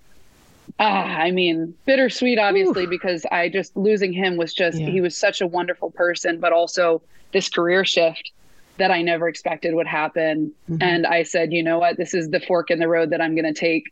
ah, 0.80 1.06
I 1.06 1.32
mean, 1.32 1.74
bittersweet, 1.86 2.38
obviously, 2.38 2.84
Oof. 2.84 2.90
because 2.90 3.26
I 3.32 3.50
just 3.50 3.76
losing 3.76 4.14
him 4.14 4.38
was 4.38 4.54
just 4.54 4.78
yeah. 4.78 4.90
he 4.90 5.02
was 5.02 5.16
such 5.18 5.42
a 5.42 5.48
wonderful 5.48 5.92
person, 5.92 6.40
but 6.40 6.54
also 6.54 7.02
this 7.32 7.50
career 7.50 7.86
shift 7.86 8.32
that 8.78 8.92
I 8.92 9.02
never 9.02 9.28
expected 9.28 9.74
would 9.74 9.88
happen. 9.88 10.52
Mm-hmm. 10.70 10.82
And 10.82 11.08
I 11.08 11.24
said, 11.24 11.54
you 11.54 11.64
know 11.64 11.80
what, 11.80 11.98
this 11.98 12.14
is 12.14 12.30
the 12.30 12.40
fork 12.42 12.70
in 12.72 12.80
the 12.80 12.88
road 12.88 13.10
that 13.12 13.22
I'm 13.22 13.36
going 13.36 13.52
to 13.52 13.60
take. 13.60 13.86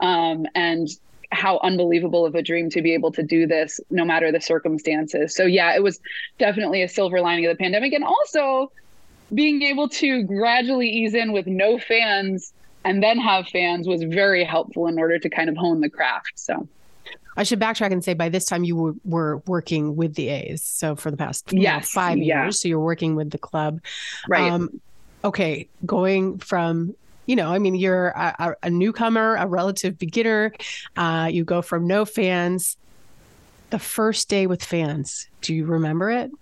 Um, 0.00 0.46
and 0.54 0.88
how 1.32 1.60
unbelievable 1.62 2.26
of 2.26 2.34
a 2.34 2.42
dream 2.42 2.70
to 2.70 2.82
be 2.82 2.92
able 2.92 3.12
to 3.12 3.22
do 3.22 3.46
this 3.46 3.80
no 3.90 4.04
matter 4.04 4.32
the 4.32 4.40
circumstances. 4.40 5.34
So 5.34 5.44
yeah, 5.44 5.74
it 5.74 5.82
was 5.82 6.00
definitely 6.38 6.82
a 6.82 6.88
silver 6.88 7.20
lining 7.20 7.46
of 7.46 7.56
the 7.56 7.62
pandemic 7.62 7.92
and 7.92 8.04
also 8.04 8.72
being 9.32 9.62
able 9.62 9.88
to 9.88 10.24
gradually 10.24 10.88
ease 10.88 11.14
in 11.14 11.32
with 11.32 11.46
no 11.46 11.78
fans 11.78 12.52
and 12.84 13.02
then 13.02 13.18
have 13.18 13.46
fans 13.48 13.86
was 13.86 14.02
very 14.02 14.44
helpful 14.44 14.86
in 14.86 14.98
order 14.98 15.18
to 15.18 15.28
kind 15.28 15.48
of 15.48 15.56
hone 15.56 15.80
the 15.80 15.90
craft. 15.90 16.32
So 16.34 16.66
I 17.36 17.44
should 17.44 17.60
backtrack 17.60 17.92
and 17.92 18.04
say 18.04 18.14
by 18.14 18.28
this 18.28 18.44
time 18.44 18.64
you 18.64 18.76
were, 18.76 18.94
were 19.04 19.36
working 19.46 19.96
with 19.96 20.14
the 20.14 20.28
A's. 20.28 20.62
So 20.62 20.96
for 20.96 21.10
the 21.10 21.16
past 21.16 21.52
yes, 21.52 21.94
know, 21.94 22.00
five 22.00 22.18
yeah. 22.18 22.44
years, 22.44 22.60
so 22.60 22.68
you're 22.68 22.80
working 22.80 23.14
with 23.14 23.30
the 23.30 23.38
club. 23.38 23.80
Right. 24.28 24.50
Um, 24.50 24.80
okay, 25.24 25.68
going 25.86 26.38
from 26.38 26.94
you 27.30 27.36
know, 27.36 27.52
I 27.52 27.60
mean, 27.60 27.76
you're 27.76 28.08
a, 28.08 28.56
a 28.64 28.70
newcomer, 28.70 29.36
a 29.36 29.46
relative 29.46 29.96
beginner. 29.96 30.52
Uh, 30.96 31.28
you 31.30 31.44
go 31.44 31.62
from 31.62 31.86
no 31.86 32.04
fans. 32.04 32.76
The 33.70 33.78
first 33.78 34.28
day 34.28 34.48
with 34.48 34.64
fans, 34.64 35.28
do 35.40 35.54
you 35.54 35.64
remember 35.64 36.10
it? 36.10 36.32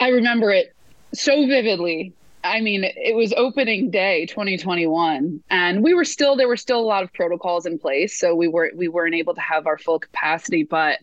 I 0.00 0.08
remember 0.08 0.50
it 0.50 0.74
so 1.14 1.46
vividly. 1.46 2.12
I 2.44 2.60
mean, 2.60 2.84
it 2.84 3.16
was 3.16 3.32
opening 3.32 3.90
day 3.90 4.26
2021, 4.26 5.42
and 5.48 5.82
we 5.82 5.94
were 5.94 6.04
still 6.04 6.36
there 6.36 6.48
were 6.48 6.58
still 6.58 6.80
a 6.80 6.84
lot 6.84 7.04
of 7.04 7.12
protocols 7.14 7.64
in 7.64 7.78
place, 7.78 8.18
so 8.18 8.34
we 8.34 8.48
were 8.48 8.70
we 8.74 8.88
weren't 8.88 9.14
able 9.14 9.34
to 9.34 9.40
have 9.40 9.66
our 9.66 9.78
full 9.78 9.98
capacity. 9.98 10.62
But 10.62 10.98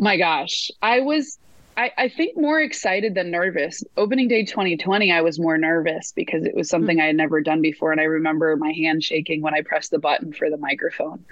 my 0.00 0.16
gosh, 0.16 0.72
I 0.82 0.98
was 1.02 1.38
I, 1.76 1.90
I 1.96 2.08
think 2.08 2.36
more 2.36 2.60
excited 2.60 3.14
than 3.14 3.30
nervous. 3.30 3.82
Opening 3.96 4.28
day 4.28 4.44
2020, 4.44 5.10
I 5.10 5.22
was 5.22 5.38
more 5.38 5.56
nervous 5.56 6.12
because 6.12 6.44
it 6.44 6.54
was 6.54 6.68
something 6.68 6.96
mm-hmm. 6.96 7.04
I 7.04 7.06
had 7.08 7.16
never 7.16 7.40
done 7.40 7.62
before. 7.62 7.92
And 7.92 8.00
I 8.00 8.04
remember 8.04 8.54
my 8.56 8.72
hand 8.72 9.02
shaking 9.02 9.40
when 9.40 9.54
I 9.54 9.62
pressed 9.62 9.90
the 9.90 9.98
button 9.98 10.32
for 10.32 10.50
the 10.50 10.58
microphone. 10.58 11.24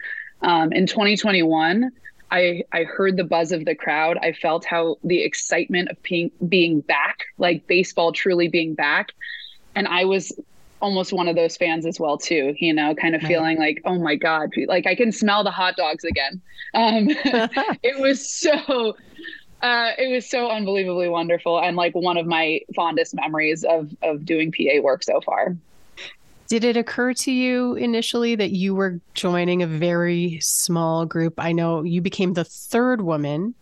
Um, 0.43 0.73
in 0.73 0.87
2021, 0.87 1.91
I, 2.31 2.63
I 2.73 2.85
heard 2.85 3.17
the 3.17 3.25
buzz 3.25 3.53
of 3.53 3.65
the 3.65 3.75
crowd. 3.75 4.17
I 4.23 4.33
felt 4.33 4.65
how 4.65 4.97
the 5.05 5.23
excitement 5.23 5.91
of 5.91 6.03
being, 6.03 6.31
being 6.49 6.81
back, 6.81 7.25
like 7.37 7.67
baseball 7.67 8.13
truly 8.13 8.49
being 8.49 8.75
back. 8.75 9.13
And 9.75 9.87
I 9.89 10.05
was 10.07 10.33
almost 10.81 11.13
one 11.13 11.29
of 11.29 11.37
those 11.37 11.59
fans 11.59 11.85
as 11.85 12.01
well 12.01 12.17
too 12.17 12.55
you 12.59 12.73
know 12.73 12.95
kind 12.95 13.15
of 13.15 13.21
feeling 13.21 13.59
like 13.59 13.83
oh 13.85 13.99
my 13.99 14.17
god 14.17 14.49
like 14.67 14.87
i 14.87 14.95
can 14.95 15.13
smell 15.13 15.45
the 15.45 15.51
hot 15.51 15.77
dogs 15.77 16.05
again 16.05 16.41
um, 16.73 17.09
it 17.83 18.01
was 18.01 18.27
so 18.27 18.97
uh, 19.63 19.93
it 19.99 20.13
was 20.13 20.29
so 20.29 20.51
unbelievably 20.51 21.09
wonderful 21.09 21.61
and 21.61 21.77
like 21.77 21.95
one 21.95 22.17
of 22.17 22.27
my 22.27 22.61
fondest 22.75 23.15
memories 23.15 23.65
of 23.65 23.95
of 24.03 24.25
doing 24.25 24.53
PA 24.53 24.81
work 24.83 25.03
so 25.03 25.21
far. 25.21 25.57
Did 26.49 26.65
it 26.65 26.77
occur 26.77 27.15
to 27.15 27.31
you 27.31 27.75
initially 27.75 28.35
that 28.35 28.51
you 28.51 28.75
were 28.75 29.01
joining 29.15 29.63
a 29.63 29.69
very 29.69 30.41
small 30.41 31.07
group? 31.07 31.35
I 31.39 31.53
know 31.53 31.85
you 31.85 32.01
became 32.01 32.33
the 32.33 32.43
third 32.43 33.03
woman 33.03 33.55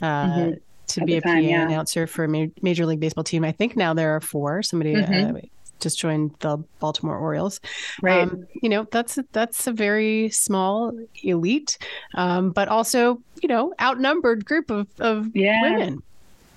uh, 0.00 0.06
mm-hmm. 0.06 0.50
to 0.86 1.00
At 1.02 1.06
be 1.06 1.16
a 1.16 1.20
time, 1.20 1.44
PA 1.44 1.48
yeah. 1.50 1.66
announcer 1.66 2.06
for 2.06 2.24
a 2.24 2.50
Major 2.62 2.86
League 2.86 3.00
Baseball 3.00 3.24
team. 3.24 3.44
I 3.44 3.52
think 3.52 3.76
now 3.76 3.92
there 3.92 4.16
are 4.16 4.22
four. 4.22 4.62
Somebody 4.62 4.94
mm-hmm. 4.94 5.36
uh, 5.36 5.40
just 5.80 5.98
joined 5.98 6.34
the 6.40 6.58
Baltimore 6.78 7.16
Orioles. 7.16 7.60
Right. 8.02 8.22
Um, 8.22 8.46
you 8.62 8.68
know, 8.68 8.86
that's 8.90 9.18
that's 9.32 9.66
a 9.66 9.72
very 9.72 10.30
small 10.30 10.92
elite, 11.22 11.78
um, 12.14 12.50
but 12.50 12.68
also 12.68 13.20
you 13.42 13.48
know 13.48 13.74
outnumbered 13.80 14.44
group 14.44 14.70
of 14.70 14.88
of 15.00 15.34
yeah. 15.34 15.62
women. 15.62 16.02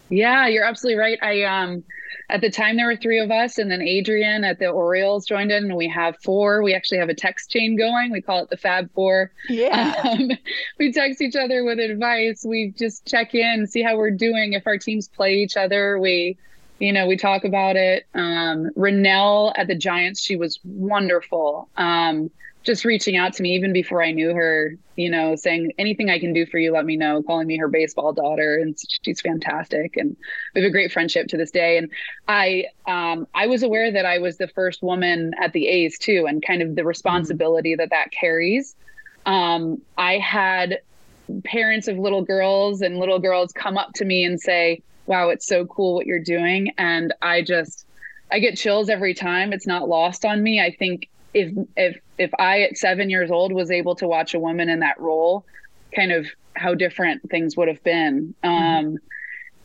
Yeah, 0.10 0.48
you're 0.48 0.65
absolutely 0.65 1.00
right. 1.00 1.18
I 1.22 1.44
um 1.44 1.84
at 2.30 2.42
the 2.42 2.50
time 2.50 2.77
there 2.77 2.86
were 2.86 2.96
three 2.96 3.20
of 3.20 3.32
us 3.32 3.58
and 3.58 3.70
then 3.70 3.82
Adrian 3.82 4.44
at 4.44 4.60
the 4.60 4.68
Orioles 4.68 5.25
joined 5.25 5.51
in 5.51 5.65
and 5.65 5.75
we 5.75 5.88
have 5.88 6.15
four. 6.24 6.63
We 6.63 6.74
actually 6.74 7.00
have 7.00 7.10
a 7.10 7.13
text 7.13 7.50
chain 7.50 7.75
going. 7.75 8.12
We 8.12 8.22
call 8.22 8.44
it 8.44 8.50
the 8.50 8.58
Fab 8.58 8.92
Four. 8.94 9.32
Yeah. 9.50 9.94
Um, 10.03 10.32
we 10.80 10.92
text 10.92 11.22
each 11.22 11.36
other 11.36 11.63
with 11.63 11.80
advice. 11.80 12.46
We 12.48 12.74
just 12.77 13.06
check 13.06 13.36
in, 13.36 13.68
see 13.68 13.82
how 13.82 13.98
we're 13.98 14.12
doing. 14.12 14.53
If 14.53 14.68
our 14.68 14.77
teams 14.77 15.08
play 15.08 15.36
each 15.36 15.58
other, 15.58 16.00
we 16.00 16.38
you 16.80 16.92
know, 16.92 17.08
we 17.08 17.18
talk 17.18 17.44
about 17.44 17.75
it. 17.75 18.06
Um, 18.13 18.70
Renel 18.75 19.53
at 19.56 19.68
the 19.68 19.75
Giants, 19.75 20.22
she 20.22 20.36
was 20.36 20.60
wonderful. 20.63 21.70
Um, 21.77 22.30
just 22.63 22.86
reaching 22.86 23.18
out 23.18 23.34
to 23.34 23.44
me 23.44 23.56
even 23.56 23.74
before 23.74 24.01
I 24.01 24.12
knew 24.12 24.34
her, 24.34 24.77
you 24.96 25.10
know, 25.10 25.36
saying 25.36 25.74
anything 25.77 26.10
I 26.10 26.18
can 26.18 26.32
do 26.32 26.46
for 26.46 26.58
you, 26.58 26.72
let 26.72 26.86
me 26.86 26.96
know, 26.96 27.22
calling 27.22 27.46
me 27.46 27.58
her 27.58 27.68
baseball 27.68 28.13
daughter. 28.13 28.58
And 28.58 28.77
she's 29.03 29.20
fantastic. 29.20 29.98
And 29.98 30.15
we 30.56 30.62
have 30.62 30.70
a 30.70 30.72
great 30.72 30.92
friendship 30.92 31.27
to 31.27 31.38
this 31.38 31.51
day. 31.51 31.77
And 31.77 31.92
I, 32.30 32.65
um, 32.88 33.27
I 33.36 33.48
was 33.48 33.63
aware 33.63 33.92
that 33.92 34.06
I 34.06 34.18
was 34.18 34.38
the 34.38 34.48
first 34.48 34.82
woman 34.82 35.34
at 35.42 35.51
the 35.51 35.68
A's 35.68 36.00
too, 36.00 36.25
and 36.25 36.42
kind 36.46 36.62
of 36.62 36.75
the 36.75 36.86
responsibility 36.86 37.74
mm-hmm. 37.74 37.80
that 37.80 37.89
that 37.89 38.12
carries. 38.12 38.75
Um, 39.25 39.82
I 39.98 40.18
had 40.18 40.80
parents 41.44 41.88
of 41.88 41.98
little 41.98 42.24
girls 42.24 42.82
and 42.82 42.98
little 42.98 43.20
girls 43.20 43.51
come 43.51 43.77
up 43.77 43.92
to 43.96 44.06
me 44.06 44.24
and 44.24 44.39
say, 44.39 44.82
wow, 45.06 45.30
it's 45.30 45.46
so 45.46 45.66
cool 45.66 45.96
what 45.96 46.06
you're 46.06 46.20
doing. 46.20 46.72
And 46.78 47.14
I 47.22 47.42
just, 47.42 47.86
I 48.32 48.40
get 48.40 48.58
chills 48.58 48.90
every 48.90 49.14
time. 49.14 49.54
It's 49.54 49.68
not 49.68 49.88
lost 49.88 50.26
on 50.26 50.42
me. 50.42 50.62
I 50.62 50.72
think 50.72 51.10
if 51.34 51.52
if 51.76 51.98
if 52.18 52.32
I 52.40 52.62
at 52.62 52.78
seven 52.78 53.10
years 53.10 53.32
old 53.32 53.52
was 53.52 53.72
able 53.72 53.96
to 53.96 54.08
watch 54.08 54.34
a 54.34 54.40
woman 54.40 54.70
in 54.70 54.80
that 54.80 55.00
role, 55.00 55.46
kind 55.96 56.12
of 56.12 56.28
how 56.56 56.76
different 56.76 57.30
things 57.30 57.58
would 57.58 57.68
have 57.68 57.84
been. 57.84 58.36
Mm-hmm. 58.44 58.88
Um, 58.88 58.98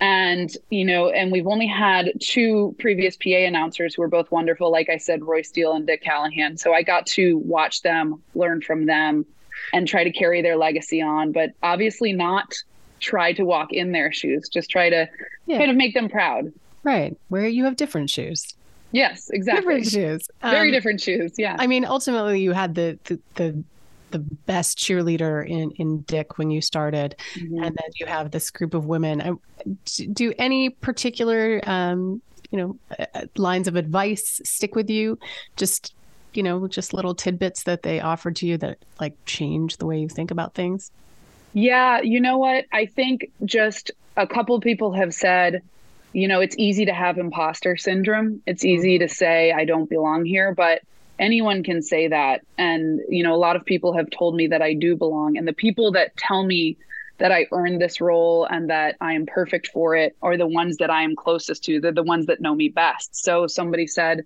and 0.00 0.57
you 0.71 0.85
know, 0.85 1.11
and 1.11 1.33
we've 1.33 1.47
only 1.47 1.66
had 1.66 2.12
two 2.21 2.75
previous 2.78 3.16
PA 3.16 3.30
announcers 3.30 3.95
who 3.95 4.02
were 4.02 4.09
both 4.09 4.30
wonderful. 4.30 4.71
Like 4.71 4.88
I 4.88 4.97
said, 4.97 5.25
Roy 5.25 5.42
Steele 5.42 5.75
and 5.75 5.87
Dick 5.87 6.02
Callahan. 6.02 6.57
So 6.57 6.73
I 6.73 6.83
got 6.83 7.07
to 7.07 7.38
watch 7.38 7.83
them, 7.83 8.23
learn 8.35 8.62
from 8.62 8.87
them, 8.87 9.26
and 9.73 9.88
try 9.88 10.04
to 10.04 10.12
carry 10.12 10.40
their 10.40 10.57
legacy 10.57 11.02
on. 11.02 11.33
But 11.33 11.50
obviously, 11.62 12.12
not 12.12 12.54
try 13.00 13.32
to 13.32 13.44
walk 13.44 13.72
in 13.72 13.92
their 13.92 14.12
shoes. 14.12 14.48
Just 14.48 14.70
try 14.70 14.90
to 14.90 15.08
yeah. 15.46 15.58
kind 15.58 15.70
of 15.70 15.76
make 15.76 15.94
them 15.94 16.08
proud. 16.08 16.52
Right, 16.82 17.16
where 17.28 17.46
you 17.46 17.64
have 17.64 17.76
different 17.76 18.10
shoes. 18.10 18.54
Yes, 18.92 19.30
exactly. 19.30 19.80
Different 19.82 19.86
shoes. 19.86 20.28
Very 20.40 20.68
um, 20.68 20.72
different 20.72 21.00
shoes. 21.00 21.32
Yeah. 21.36 21.56
I 21.58 21.66
mean, 21.66 21.84
ultimately, 21.84 22.40
you 22.40 22.52
had 22.52 22.74
the 22.74 22.98
the 23.04 23.20
the, 23.34 23.64
the 24.10 24.18
best 24.18 24.78
cheerleader 24.78 25.46
in 25.46 25.70
in 25.72 26.00
Dick 26.02 26.38
when 26.38 26.50
you 26.50 26.60
started, 26.60 27.16
mm-hmm. 27.34 27.62
and 27.62 27.76
then 27.76 27.90
you 27.96 28.06
have 28.06 28.30
this 28.30 28.50
group 28.50 28.74
of 28.74 28.86
women. 28.86 29.38
Do 30.12 30.32
any 30.38 30.70
particular, 30.70 31.60
um, 31.68 32.22
you 32.50 32.58
know, 32.58 32.78
uh, 32.98 33.06
uh, 33.14 33.24
lines 33.36 33.68
of 33.68 33.76
advice 33.76 34.40
stick 34.44 34.74
with 34.74 34.88
you? 34.88 35.18
Just 35.56 35.94
you 36.32 36.42
know, 36.42 36.68
just 36.68 36.94
little 36.94 37.14
tidbits 37.14 37.64
that 37.64 37.82
they 37.82 38.00
offered 38.00 38.36
to 38.36 38.46
you 38.46 38.56
that 38.58 38.78
like 39.00 39.14
change 39.26 39.78
the 39.78 39.86
way 39.86 39.98
you 39.98 40.08
think 40.08 40.30
about 40.30 40.54
things. 40.54 40.90
Yeah, 41.60 42.00
you 42.02 42.20
know 42.20 42.38
what? 42.38 42.66
I 42.72 42.86
think 42.86 43.30
just 43.44 43.90
a 44.16 44.26
couple 44.26 44.60
people 44.60 44.92
have 44.92 45.12
said 45.12 45.62
you 46.12 46.26
know, 46.26 46.40
it's 46.40 46.56
easy 46.58 46.86
to 46.86 46.92
have 46.92 47.18
imposter 47.18 47.76
syndrome. 47.76 48.42
It's 48.46 48.64
mm-hmm. 48.64 48.78
easy 48.78 48.98
to 48.98 49.08
say, 49.08 49.52
I 49.52 49.64
don't 49.64 49.88
belong 49.88 50.24
here, 50.24 50.54
but 50.54 50.82
anyone 51.18 51.62
can 51.62 51.82
say 51.82 52.08
that. 52.08 52.42
And, 52.56 53.00
you 53.08 53.22
know, 53.22 53.34
a 53.34 53.36
lot 53.36 53.56
of 53.56 53.64
people 53.64 53.96
have 53.96 54.10
told 54.10 54.34
me 54.34 54.46
that 54.48 54.62
I 54.62 54.74
do 54.74 54.96
belong. 54.96 55.36
And 55.36 55.46
the 55.46 55.52
people 55.52 55.92
that 55.92 56.16
tell 56.16 56.44
me 56.44 56.76
that 57.18 57.32
I 57.32 57.46
earned 57.52 57.80
this 57.80 58.00
role 58.00 58.46
and 58.48 58.70
that 58.70 58.96
I 59.00 59.14
am 59.14 59.26
perfect 59.26 59.68
for 59.68 59.96
it 59.96 60.16
are 60.22 60.36
the 60.36 60.46
ones 60.46 60.76
that 60.78 60.90
I 60.90 61.02
am 61.02 61.16
closest 61.16 61.64
to. 61.64 61.80
They're 61.80 61.92
the 61.92 62.02
ones 62.02 62.26
that 62.26 62.40
know 62.40 62.54
me 62.54 62.68
best. 62.68 63.16
So 63.16 63.46
somebody 63.46 63.86
said, 63.86 64.24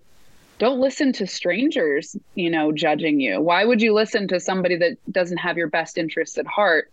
don't 0.58 0.78
listen 0.78 1.12
to 1.14 1.26
strangers, 1.26 2.14
you 2.34 2.50
know, 2.50 2.70
judging 2.70 3.18
you. 3.18 3.40
Why 3.40 3.64
would 3.64 3.80
you 3.80 3.94
listen 3.94 4.28
to 4.28 4.38
somebody 4.38 4.76
that 4.76 4.98
doesn't 5.10 5.38
have 5.38 5.56
your 5.56 5.68
best 5.68 5.96
interests 5.96 6.38
at 6.38 6.46
heart? 6.46 6.90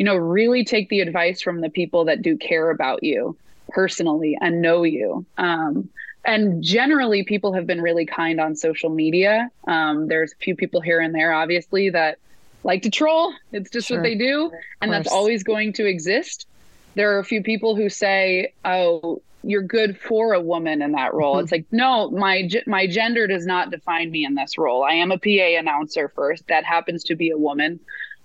You 0.00 0.06
know, 0.06 0.16
really 0.16 0.64
take 0.64 0.88
the 0.88 1.00
advice 1.00 1.42
from 1.42 1.60
the 1.60 1.68
people 1.68 2.06
that 2.06 2.22
do 2.22 2.38
care 2.38 2.70
about 2.70 3.02
you 3.02 3.36
personally 3.68 4.34
and 4.40 4.62
know 4.62 4.82
you. 4.82 5.26
Um, 5.36 5.90
and 6.24 6.64
generally, 6.64 7.22
people 7.22 7.52
have 7.52 7.66
been 7.66 7.82
really 7.82 8.06
kind 8.06 8.40
on 8.40 8.56
social 8.56 8.88
media. 8.88 9.50
Um, 9.68 10.08
there's 10.08 10.32
a 10.32 10.36
few 10.36 10.56
people 10.56 10.80
here 10.80 11.00
and 11.00 11.14
there, 11.14 11.34
obviously, 11.34 11.90
that 11.90 12.16
like 12.64 12.80
to 12.82 12.90
troll. 12.90 13.34
It's 13.52 13.68
just 13.68 13.88
sure. 13.88 13.98
what 13.98 14.04
they 14.04 14.14
do, 14.14 14.50
and 14.80 14.90
that's 14.90 15.12
always 15.12 15.42
going 15.42 15.74
to 15.74 15.86
exist. 15.86 16.46
There 16.94 17.14
are 17.14 17.18
a 17.18 17.24
few 17.24 17.42
people 17.42 17.76
who 17.76 17.90
say, 17.90 18.54
"Oh, 18.64 19.20
you're 19.42 19.62
good 19.62 19.98
for 19.98 20.32
a 20.32 20.40
woman 20.40 20.80
in 20.80 20.92
that 20.92 21.12
role." 21.12 21.34
Mm-hmm. 21.34 21.42
It's 21.42 21.52
like, 21.52 21.66
no, 21.72 22.10
my 22.10 22.48
my 22.66 22.86
gender 22.86 23.26
does 23.26 23.44
not 23.44 23.70
define 23.70 24.10
me 24.10 24.24
in 24.24 24.34
this 24.34 24.56
role. 24.56 24.82
I 24.82 24.92
am 24.94 25.12
a 25.12 25.18
PA 25.18 25.58
announcer 25.58 26.08
first. 26.08 26.46
That 26.48 26.64
happens 26.64 27.04
to 27.04 27.16
be 27.16 27.30
a 27.30 27.38
woman. 27.38 27.80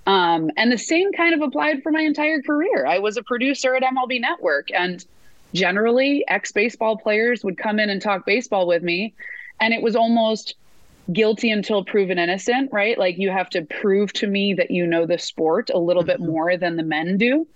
Um, 0.06 0.52
and 0.56 0.72
the 0.72 0.78
same 0.78 1.12
kind 1.14 1.34
of 1.34 1.42
applied 1.42 1.82
for 1.82 1.92
my 1.92 2.02
entire 2.02 2.42
career. 2.42 2.86
I 2.86 3.00
was 3.00 3.18
a 3.18 3.24
producer 3.24 3.76
at 3.76 3.84
MLB 3.84 4.22
Network, 4.22 4.72
and 4.72 5.04
generally 5.54 6.24
ex 6.28 6.52
baseball 6.52 6.98
players 6.98 7.44
would 7.44 7.58
come 7.58 7.80
in 7.80 7.90
and 7.90 8.02
talk 8.02 8.26
baseball 8.26 8.68
with 8.68 8.84
me. 8.84 9.14
And 9.60 9.74
it 9.74 9.82
was 9.82 9.96
almost 9.96 10.56
guilty 11.12 11.50
until 11.52 11.84
proven 11.84 12.20
innocent, 12.20 12.72
right? 12.72 12.98
Like 12.98 13.18
you 13.18 13.30
have 13.30 13.50
to 13.52 13.64
prove 13.64 14.12
to 14.14 14.28
me 14.28 14.54
that 14.56 14.72
you 14.72 14.86
know 14.86 15.06
the 15.06 15.18
sport 15.18 15.70
a 15.74 15.80
little 15.80 16.04
mm-hmm. 16.04 16.24
bit 16.24 16.30
more 16.30 16.58
than 16.58 16.76
the 16.76 16.84
men 16.84 17.18
do. 17.18 17.48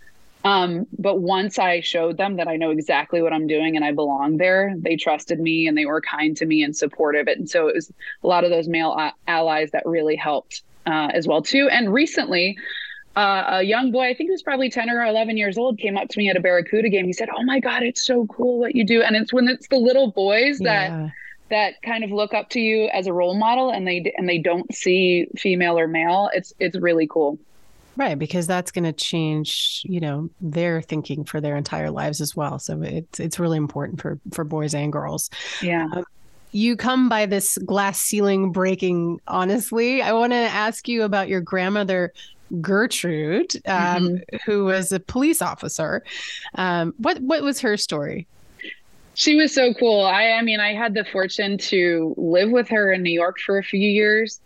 Um, 0.46 0.88
but 0.98 1.20
once 1.20 1.60
I 1.60 1.82
showed 1.82 2.16
them 2.16 2.38
that 2.38 2.48
I 2.48 2.56
know 2.56 2.70
exactly 2.70 3.22
what 3.22 3.34
I'm 3.34 3.46
doing 3.46 3.76
and 3.76 3.84
I 3.84 3.92
belong 3.92 4.38
there, 4.38 4.74
they 4.78 4.96
trusted 4.96 5.40
me 5.40 5.68
and 5.68 5.78
they 5.78 5.86
were 5.86 6.00
kind 6.00 6.38
to 6.38 6.46
me 6.46 6.64
and 6.64 6.76
supportive. 6.76 7.28
And 7.28 7.50
so 7.50 7.68
it 7.68 7.76
was 7.76 7.92
a 8.24 8.28
lot 8.28 8.46
of 8.46 8.50
those 8.50 8.68
male 8.68 8.94
a- 8.94 9.14
allies 9.28 9.72
that 9.72 9.86
really 9.86 10.16
helped 10.16 10.64
uh, 10.86 11.10
as 11.14 11.28
well 11.28 11.42
too. 11.42 11.68
And 11.70 11.94
recently, 11.94 12.58
uh, 13.16 13.44
a 13.48 13.64
young 13.64 13.92
boy, 13.92 14.10
I 14.10 14.14
think 14.14 14.28
he 14.28 14.32
was 14.32 14.44
probably 14.44 14.70
10 14.70 14.90
or 14.90 15.04
11 15.04 15.38
years 15.38 15.58
old, 15.58 15.78
came 15.78 15.98
up 15.98 16.10
to 16.10 16.18
me 16.18 16.30
at 16.30 16.38
a 16.38 16.40
Barracuda 16.40 16.90
game. 16.90 17.06
He 17.06 17.14
said, 17.14 17.30
Oh 17.36 17.44
my 17.44 17.60
God, 17.60 17.84
it's 17.84 18.06
so 18.06 18.26
cool 18.28 18.60
what 18.60 18.76
you 18.76 18.84
do. 18.84 19.02
And 19.02 19.16
it's 19.16 19.34
when 19.34 19.48
it's 19.48 19.68
the 19.68 19.78
little 19.78 20.12
boys 20.12 20.60
that. 20.60 20.90
Yeah. 20.90 21.10
That 21.52 21.82
kind 21.82 22.04
of 22.04 22.12
look 22.12 22.36
up 22.36 22.50
to 22.52 22.60
you 22.60 22.90
as 22.94 23.08
a 23.08 23.12
role 23.12 23.34
model, 23.34 23.72
and 23.72 23.88
they 23.88 24.14
and 24.18 24.30
they 24.30 24.38
don't 24.38 24.72
see 24.72 25.26
female 25.36 25.80
or 25.80 25.88
male. 25.88 26.30
It's 26.32 26.54
it's 26.60 26.78
really 26.78 27.08
cool. 27.08 27.40
Right, 28.00 28.18
because 28.18 28.48
that's 28.48 28.72
going 28.72 28.86
to 28.86 28.94
change, 28.94 29.82
you 29.84 30.00
know, 30.00 30.30
their 30.40 30.82
thinking 30.82 31.26
for 31.26 31.42
their 31.42 31.58
entire 31.58 31.92
lives 31.92 32.22
as 32.22 32.34
well. 32.34 32.58
So 32.58 32.82
it's 32.82 33.20
it's 33.20 33.40
really 33.40 33.58
important 33.58 34.00
for 34.00 34.20
for 34.32 34.46
boys 34.46 34.74
and 34.74 34.94
girls. 34.94 35.30
Yeah. 35.62 35.88
Um, 35.92 36.06
you 36.52 36.76
come 36.76 37.10
by 37.10 37.26
this 37.26 37.58
glass 37.60 38.00
ceiling 38.00 38.52
breaking 38.52 39.20
honestly 39.28 40.02
i 40.02 40.12
want 40.12 40.32
to 40.32 40.38
ask 40.38 40.88
you 40.88 41.04
about 41.04 41.28
your 41.28 41.42
grandmother 41.42 42.12
Gertrude, 42.62 43.56
um, 43.68 43.72
mm-hmm. 44.10 44.38
who 44.46 44.66
was 44.66 44.92
a 44.92 45.00
police 45.00 45.42
officer. 45.42 46.04
Um, 46.56 46.94
what 46.98 47.20
what 47.20 47.44
was 47.44 47.60
her 47.62 47.78
story? 47.78 48.28
She 49.14 49.36
was 49.36 49.54
so 49.54 49.74
cool. 49.74 50.06
I, 50.06 50.30
I 50.32 50.42
mean, 50.42 50.60
I 50.60 50.74
had 50.74 50.94
the 50.94 51.04
fortune 51.04 51.58
to 51.58 52.14
live 52.18 52.52
with 52.52 52.70
her 52.70 52.92
in 52.92 53.04
New 53.04 53.12
York 53.12 53.38
for 53.40 53.58
a 53.58 53.64
few 53.64 53.80
years. 53.80 54.40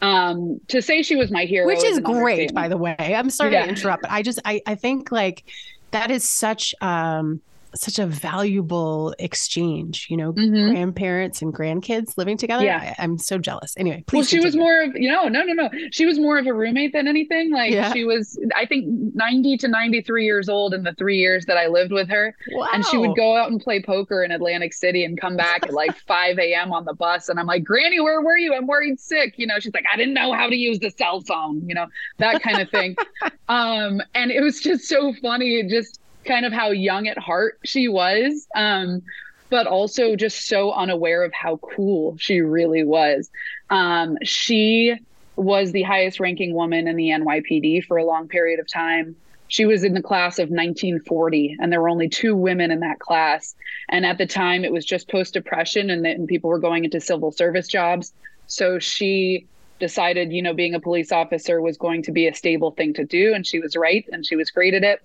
Um, 0.00 0.60
to 0.68 0.80
say 0.80 1.02
she 1.02 1.16
was 1.16 1.30
my 1.30 1.44
hero, 1.44 1.66
which 1.66 1.82
is 1.82 1.98
great, 2.00 2.54
by 2.54 2.68
the 2.68 2.76
way. 2.76 2.96
I'm 2.98 3.30
sorry 3.30 3.52
yeah. 3.52 3.64
to 3.64 3.68
interrupt, 3.68 4.02
but 4.02 4.10
I 4.10 4.22
just 4.22 4.38
I 4.44 4.62
I 4.66 4.74
think 4.76 5.12
like 5.12 5.44
that 5.90 6.10
is 6.10 6.28
such 6.28 6.74
um 6.80 7.40
such 7.74 7.98
a 7.98 8.06
valuable 8.06 9.14
exchange, 9.18 10.06
you 10.10 10.16
know, 10.16 10.32
mm-hmm. 10.32 10.70
grandparents 10.70 11.42
and 11.42 11.52
grandkids 11.54 12.16
living 12.16 12.36
together. 12.36 12.64
Yeah. 12.64 12.94
I, 12.98 13.04
am 13.04 13.18
so 13.18 13.38
jealous. 13.38 13.74
Anyway, 13.76 14.04
please. 14.06 14.16
Well, 14.16 14.24
she 14.24 14.36
continue. 14.36 14.46
was 14.46 14.56
more 14.56 14.82
of, 14.82 14.96
you 14.96 15.10
know, 15.10 15.28
no, 15.28 15.42
no, 15.42 15.52
no. 15.52 15.70
She 15.90 16.06
was 16.06 16.18
more 16.18 16.38
of 16.38 16.46
a 16.46 16.52
roommate 16.52 16.92
than 16.92 17.06
anything. 17.08 17.52
Like 17.52 17.72
yeah. 17.72 17.92
she 17.92 18.04
was, 18.04 18.38
I 18.56 18.66
think 18.66 18.86
90 19.14 19.58
to 19.58 19.68
93 19.68 20.24
years 20.24 20.48
old 20.48 20.74
in 20.74 20.82
the 20.82 20.94
three 20.94 21.18
years 21.18 21.46
that 21.46 21.56
I 21.56 21.66
lived 21.66 21.92
with 21.92 22.08
her. 22.08 22.34
Wow. 22.52 22.68
And 22.72 22.84
she 22.86 22.96
would 22.96 23.16
go 23.16 23.36
out 23.36 23.50
and 23.50 23.60
play 23.60 23.82
poker 23.82 24.22
in 24.24 24.30
Atlantic 24.30 24.72
City 24.72 25.04
and 25.04 25.20
come 25.20 25.36
back 25.36 25.64
at 25.64 25.72
like 25.72 25.96
5 26.06 26.38
a.m. 26.38 26.72
on 26.72 26.84
the 26.84 26.94
bus. 26.94 27.28
And 27.28 27.38
I'm 27.38 27.46
like, 27.46 27.64
Granny, 27.64 28.00
where 28.00 28.20
were 28.20 28.36
you? 28.36 28.54
I'm 28.54 28.66
worried 28.66 28.98
sick. 28.98 29.34
You 29.36 29.46
know, 29.46 29.58
she's 29.58 29.74
like, 29.74 29.84
I 29.92 29.96
didn't 29.96 30.14
know 30.14 30.32
how 30.32 30.48
to 30.48 30.56
use 30.56 30.78
the 30.78 30.90
cell 30.90 31.20
phone, 31.20 31.68
you 31.68 31.74
know, 31.74 31.86
that 32.18 32.42
kind 32.42 32.60
of 32.60 32.70
thing. 32.70 32.96
um, 33.48 34.00
and 34.14 34.30
it 34.30 34.42
was 34.42 34.60
just 34.60 34.88
so 34.88 35.12
funny. 35.22 35.58
It 35.58 35.68
just, 35.68 36.00
kind 36.28 36.44
of 36.44 36.52
how 36.52 36.70
young 36.70 37.08
at 37.08 37.18
heart 37.18 37.58
she 37.64 37.88
was, 37.88 38.46
um, 38.54 39.02
but 39.50 39.66
also 39.66 40.14
just 40.14 40.46
so 40.46 40.72
unaware 40.72 41.24
of 41.24 41.32
how 41.32 41.56
cool 41.56 42.16
she 42.18 42.40
really 42.40 42.84
was. 42.84 43.30
Um, 43.70 44.18
she 44.22 44.94
was 45.36 45.72
the 45.72 45.82
highest 45.82 46.20
ranking 46.20 46.54
woman 46.54 46.86
in 46.86 46.96
the 46.96 47.08
NYPD 47.08 47.84
for 47.84 47.96
a 47.96 48.04
long 48.04 48.28
period 48.28 48.60
of 48.60 48.68
time. 48.70 49.16
She 49.48 49.64
was 49.64 49.82
in 49.82 49.94
the 49.94 50.02
class 50.02 50.38
of 50.38 50.50
1940, 50.50 51.56
and 51.58 51.72
there 51.72 51.80
were 51.80 51.88
only 51.88 52.08
two 52.08 52.36
women 52.36 52.70
in 52.70 52.80
that 52.80 52.98
class. 52.98 53.54
And 53.88 54.04
at 54.04 54.18
the 54.18 54.26
time, 54.26 54.62
it 54.62 54.72
was 54.72 54.84
just 54.84 55.08
post 55.08 55.32
depression, 55.32 55.88
and, 55.88 56.06
and 56.06 56.28
people 56.28 56.50
were 56.50 56.58
going 56.58 56.84
into 56.84 57.00
civil 57.00 57.32
service 57.32 57.66
jobs. 57.66 58.12
So 58.46 58.78
she 58.78 59.46
decided, 59.80 60.32
you 60.32 60.42
know, 60.42 60.52
being 60.52 60.74
a 60.74 60.80
police 60.80 61.12
officer 61.12 61.62
was 61.62 61.78
going 61.78 62.02
to 62.02 62.12
be 62.12 62.26
a 62.26 62.34
stable 62.34 62.72
thing 62.72 62.92
to 62.94 63.04
do. 63.04 63.32
And 63.32 63.46
she 63.46 63.58
was 63.58 63.74
right, 63.74 64.04
and 64.12 64.26
she 64.26 64.36
was 64.36 64.50
great 64.50 64.74
at 64.74 64.84
it. 64.84 65.00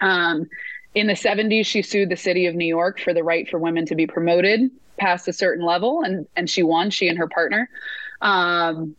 Um, 0.00 0.48
in 0.94 1.06
the 1.06 1.14
70s, 1.14 1.66
she 1.66 1.82
sued 1.82 2.10
the 2.10 2.16
city 2.16 2.46
of 2.46 2.54
New 2.54 2.66
York 2.66 3.00
for 3.00 3.14
the 3.14 3.22
right 3.22 3.48
for 3.48 3.58
women 3.58 3.86
to 3.86 3.94
be 3.94 4.06
promoted 4.06 4.70
past 4.98 5.26
a 5.26 5.32
certain 5.32 5.64
level, 5.64 6.02
and 6.02 6.26
and 6.36 6.48
she 6.48 6.62
won. 6.62 6.90
She 6.90 7.08
and 7.08 7.18
her 7.18 7.28
partner. 7.28 7.68
Um, 8.20 8.94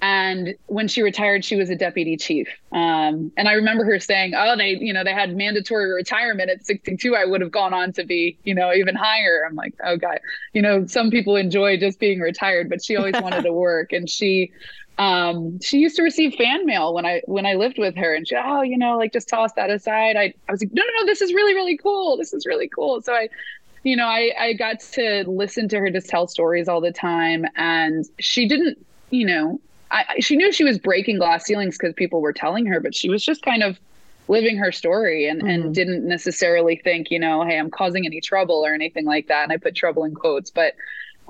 and 0.00 0.54
when 0.66 0.86
she 0.86 1.02
retired, 1.02 1.44
she 1.44 1.56
was 1.56 1.70
a 1.70 1.74
deputy 1.74 2.16
chief. 2.16 2.46
Um, 2.70 3.32
and 3.36 3.48
I 3.48 3.54
remember 3.54 3.84
her 3.84 3.98
saying, 3.98 4.34
"Oh, 4.36 4.56
they, 4.56 4.76
you 4.78 4.92
know, 4.92 5.02
they 5.02 5.12
had 5.12 5.36
mandatory 5.36 5.92
retirement 5.92 6.50
at 6.50 6.64
62. 6.64 7.16
I 7.16 7.24
would 7.24 7.40
have 7.40 7.50
gone 7.50 7.74
on 7.74 7.92
to 7.94 8.04
be, 8.04 8.38
you 8.44 8.54
know, 8.54 8.72
even 8.72 8.94
higher." 8.94 9.44
I'm 9.48 9.56
like, 9.56 9.74
"Oh 9.84 9.96
God, 9.96 10.20
you 10.52 10.62
know, 10.62 10.86
some 10.86 11.10
people 11.10 11.34
enjoy 11.34 11.78
just 11.78 11.98
being 11.98 12.20
retired, 12.20 12.68
but 12.68 12.84
she 12.84 12.96
always 12.96 13.20
wanted 13.20 13.42
to 13.42 13.52
work." 13.68 13.92
And 13.92 14.08
she 14.08 14.52
um, 14.98 15.60
she 15.60 15.78
used 15.78 15.96
to 15.96 16.02
receive 16.02 16.34
fan 16.34 16.66
mail 16.66 16.92
when 16.92 17.06
I 17.06 17.22
when 17.26 17.46
I 17.46 17.54
lived 17.54 17.78
with 17.78 17.96
her, 17.96 18.14
and 18.14 18.26
she, 18.26 18.36
oh, 18.36 18.62
you 18.62 18.76
know, 18.76 18.98
like 18.98 19.12
just 19.12 19.28
toss 19.28 19.52
that 19.54 19.70
aside. 19.70 20.16
I, 20.16 20.34
I 20.48 20.52
was 20.52 20.60
like, 20.60 20.72
no, 20.72 20.82
no, 20.82 21.00
no, 21.00 21.06
this 21.06 21.22
is 21.22 21.32
really, 21.32 21.54
really 21.54 21.76
cool. 21.76 22.16
This 22.16 22.32
is 22.32 22.44
really 22.46 22.68
cool. 22.68 23.00
So 23.00 23.12
I, 23.12 23.28
you 23.84 23.96
know, 23.96 24.06
I 24.06 24.32
I 24.38 24.52
got 24.54 24.80
to 24.80 25.24
listen 25.28 25.68
to 25.68 25.78
her 25.78 25.90
just 25.90 26.08
tell 26.08 26.26
stories 26.26 26.68
all 26.68 26.80
the 26.80 26.92
time, 26.92 27.44
and 27.54 28.04
she 28.18 28.48
didn't, 28.48 28.84
you 29.10 29.24
know, 29.24 29.60
I 29.90 30.16
she 30.18 30.36
knew 30.36 30.50
she 30.52 30.64
was 30.64 30.78
breaking 30.78 31.18
glass 31.18 31.46
ceilings 31.46 31.78
because 31.78 31.94
people 31.94 32.20
were 32.20 32.32
telling 32.32 32.66
her, 32.66 32.80
but 32.80 32.94
she 32.94 33.08
was 33.08 33.24
just 33.24 33.42
kind 33.42 33.62
of 33.62 33.78
living 34.26 34.58
her 34.58 34.70
story 34.72 35.26
and, 35.28 35.40
mm-hmm. 35.40 35.48
and 35.48 35.74
didn't 35.74 36.06
necessarily 36.06 36.76
think, 36.76 37.10
you 37.10 37.18
know, 37.18 37.44
hey, 37.44 37.58
I'm 37.58 37.70
causing 37.70 38.04
any 38.04 38.20
trouble 38.20 38.66
or 38.66 38.74
anything 38.74 39.06
like 39.06 39.28
that. 39.28 39.44
And 39.44 39.52
I 39.52 39.56
put 39.56 39.74
trouble 39.74 40.04
in 40.04 40.14
quotes, 40.14 40.50
but 40.50 40.74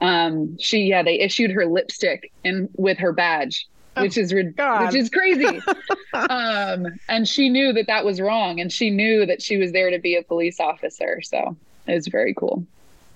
um, 0.01 0.57
she 0.59 0.81
yeah 0.81 1.03
they 1.03 1.19
issued 1.19 1.51
her 1.51 1.67
lipstick 1.67 2.33
and 2.45 2.69
with 2.77 2.99
her 2.99 3.13
badge 3.13 3.67
oh, 3.97 4.03
which 4.03 4.17
is 4.17 4.33
which 4.33 4.95
is 4.95 5.11
crazy. 5.11 5.61
Um, 6.15 6.87
and 7.09 7.29
she 7.29 7.51
knew 7.51 7.73
that 7.75 7.87
that 7.87 8.05
was 8.05 8.19
wrong 8.19 8.61
and 8.61 8.73
she 8.73 8.89
knew 8.89 9.27
that 9.27 9.43
she 9.43 9.59
was 9.59 9.73
there 9.73 9.91
to 9.91 9.99
be 9.99 10.17
a 10.17 10.23
police 10.23 10.59
officer 10.59 11.21
so 11.23 11.55
it 11.87 11.95
was 11.95 12.09
very 12.09 12.33
cool. 12.35 12.65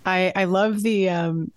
I 0.04 0.30
i 0.36 0.44
love 0.44 0.82
the 0.82 1.08
um 1.08 1.50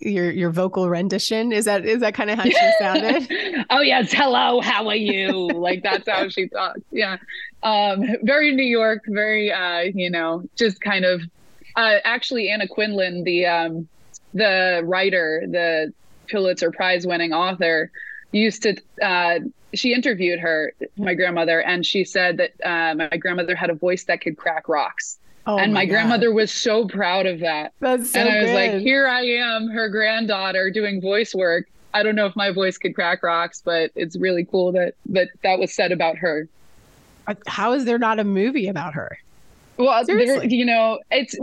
your 0.00 0.30
your 0.30 0.50
vocal 0.50 0.88
rendition. 0.88 1.52
Is 1.52 1.66
that 1.66 1.84
is 1.84 2.00
that 2.00 2.14
kind 2.14 2.30
of 2.30 2.38
how 2.38 2.44
she 2.44 2.70
sounded? 2.78 3.66
Oh 3.70 3.80
yes. 3.80 4.12
Hello 4.12 4.60
how 4.60 4.88
are 4.88 4.96
you? 4.96 5.48
Like 5.48 5.82
that's 5.82 6.08
how 6.08 6.28
she 6.28 6.48
talks. 6.48 6.80
Yeah. 6.90 7.18
Um 7.62 8.04
very 8.22 8.54
new 8.54 8.64
york 8.64 9.02
very 9.06 9.52
uh 9.52 9.80
you 9.94 10.10
know 10.10 10.42
just 10.56 10.80
kind 10.80 11.04
of 11.04 11.20
uh 11.76 11.96
actually 12.04 12.48
anna 12.48 12.66
Quindlen, 12.66 13.24
the 13.24 13.46
um 13.46 13.88
the 14.34 14.82
writer, 14.84 15.44
the 15.46 15.92
Pulitzer 16.30 16.70
Prize 16.70 17.06
winning 17.06 17.32
author, 17.32 17.90
used 18.32 18.62
to, 18.64 18.76
uh, 19.02 19.40
she 19.74 19.92
interviewed 19.94 20.38
her, 20.40 20.72
my 20.96 21.14
grandmother, 21.14 21.60
and 21.62 21.84
she 21.84 22.04
said 22.04 22.38
that 22.38 22.52
uh, 22.64 22.94
my 22.94 23.16
grandmother 23.16 23.54
had 23.54 23.70
a 23.70 23.74
voice 23.74 24.04
that 24.04 24.20
could 24.20 24.36
crack 24.36 24.68
rocks. 24.68 25.18
Oh 25.46 25.56
and 25.56 25.72
my, 25.72 25.80
my 25.80 25.86
grandmother 25.86 26.32
was 26.32 26.52
so 26.52 26.86
proud 26.86 27.24
of 27.24 27.40
that. 27.40 27.72
That's 27.80 28.10
so 28.10 28.20
And 28.20 28.28
I 28.28 28.36
was 28.38 28.46
good. 28.46 28.54
like, 28.54 28.82
here 28.82 29.08
I 29.08 29.22
am, 29.22 29.68
her 29.68 29.88
granddaughter 29.88 30.70
doing 30.70 31.00
voice 31.00 31.34
work. 31.34 31.68
I 31.94 32.02
don't 32.02 32.14
know 32.14 32.26
if 32.26 32.36
my 32.36 32.50
voice 32.50 32.76
could 32.76 32.94
crack 32.94 33.22
rocks, 33.22 33.62
but 33.64 33.90
it's 33.94 34.14
really 34.18 34.44
cool 34.44 34.72
that 34.72 34.94
that 35.06 35.28
that 35.42 35.58
was 35.58 35.74
said 35.74 35.90
about 35.90 36.18
her. 36.18 36.46
How 37.46 37.72
is 37.72 37.86
there 37.86 37.98
not 37.98 38.18
a 38.18 38.24
movie 38.24 38.68
about 38.68 38.92
her? 38.92 39.18
Well, 39.78 40.04
you 40.08 40.64
know, 40.64 40.98
it's 41.10 41.36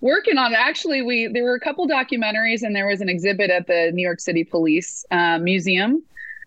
working 0.00 0.38
on. 0.38 0.54
Actually, 0.54 1.02
we 1.02 1.28
there 1.28 1.44
were 1.44 1.54
a 1.54 1.60
couple 1.60 1.86
documentaries, 1.86 2.62
and 2.62 2.74
there 2.74 2.86
was 2.86 3.00
an 3.00 3.08
exhibit 3.08 3.50
at 3.50 3.66
the 3.66 3.90
New 3.92 4.02
York 4.02 4.20
City 4.20 4.44
Police 4.44 5.04
uh, 5.10 5.38
Museum. 5.38 6.02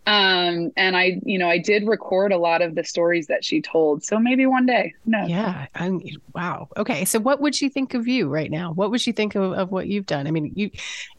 Um, 0.07 0.71
and 0.77 0.97
I, 0.97 1.21
you 1.23 1.38
know, 1.38 1.47
I 1.47 1.60
did 1.60 1.88
record 1.88 2.31
a 2.31 2.38
lot 2.39 2.63
of 2.63 2.73
the 2.73 2.84
stories 2.84 3.27
that 3.27 3.45
she 3.45 3.62
told. 3.62 4.03
So 4.03 4.17
maybe 4.17 4.47
one 4.47 4.65
day. 4.65 4.95
No. 5.05 5.23
Yeah. 5.27 5.67
I'm, 5.75 6.01
wow. 6.34 6.69
Okay. 6.75 7.05
So 7.05 7.19
what 7.19 7.39
would 7.39 7.53
she 7.53 7.69
think 7.69 7.93
of 7.93 8.07
you 8.07 8.27
right 8.27 8.49
now? 8.49 8.73
What 8.73 8.89
would 8.89 8.99
she 8.99 9.12
think 9.12 9.36
of, 9.36 9.53
of 9.53 9.71
what 9.71 9.88
you've 9.88 10.07
done? 10.07 10.25
I 10.25 10.31
mean, 10.31 10.53
you, 10.55 10.71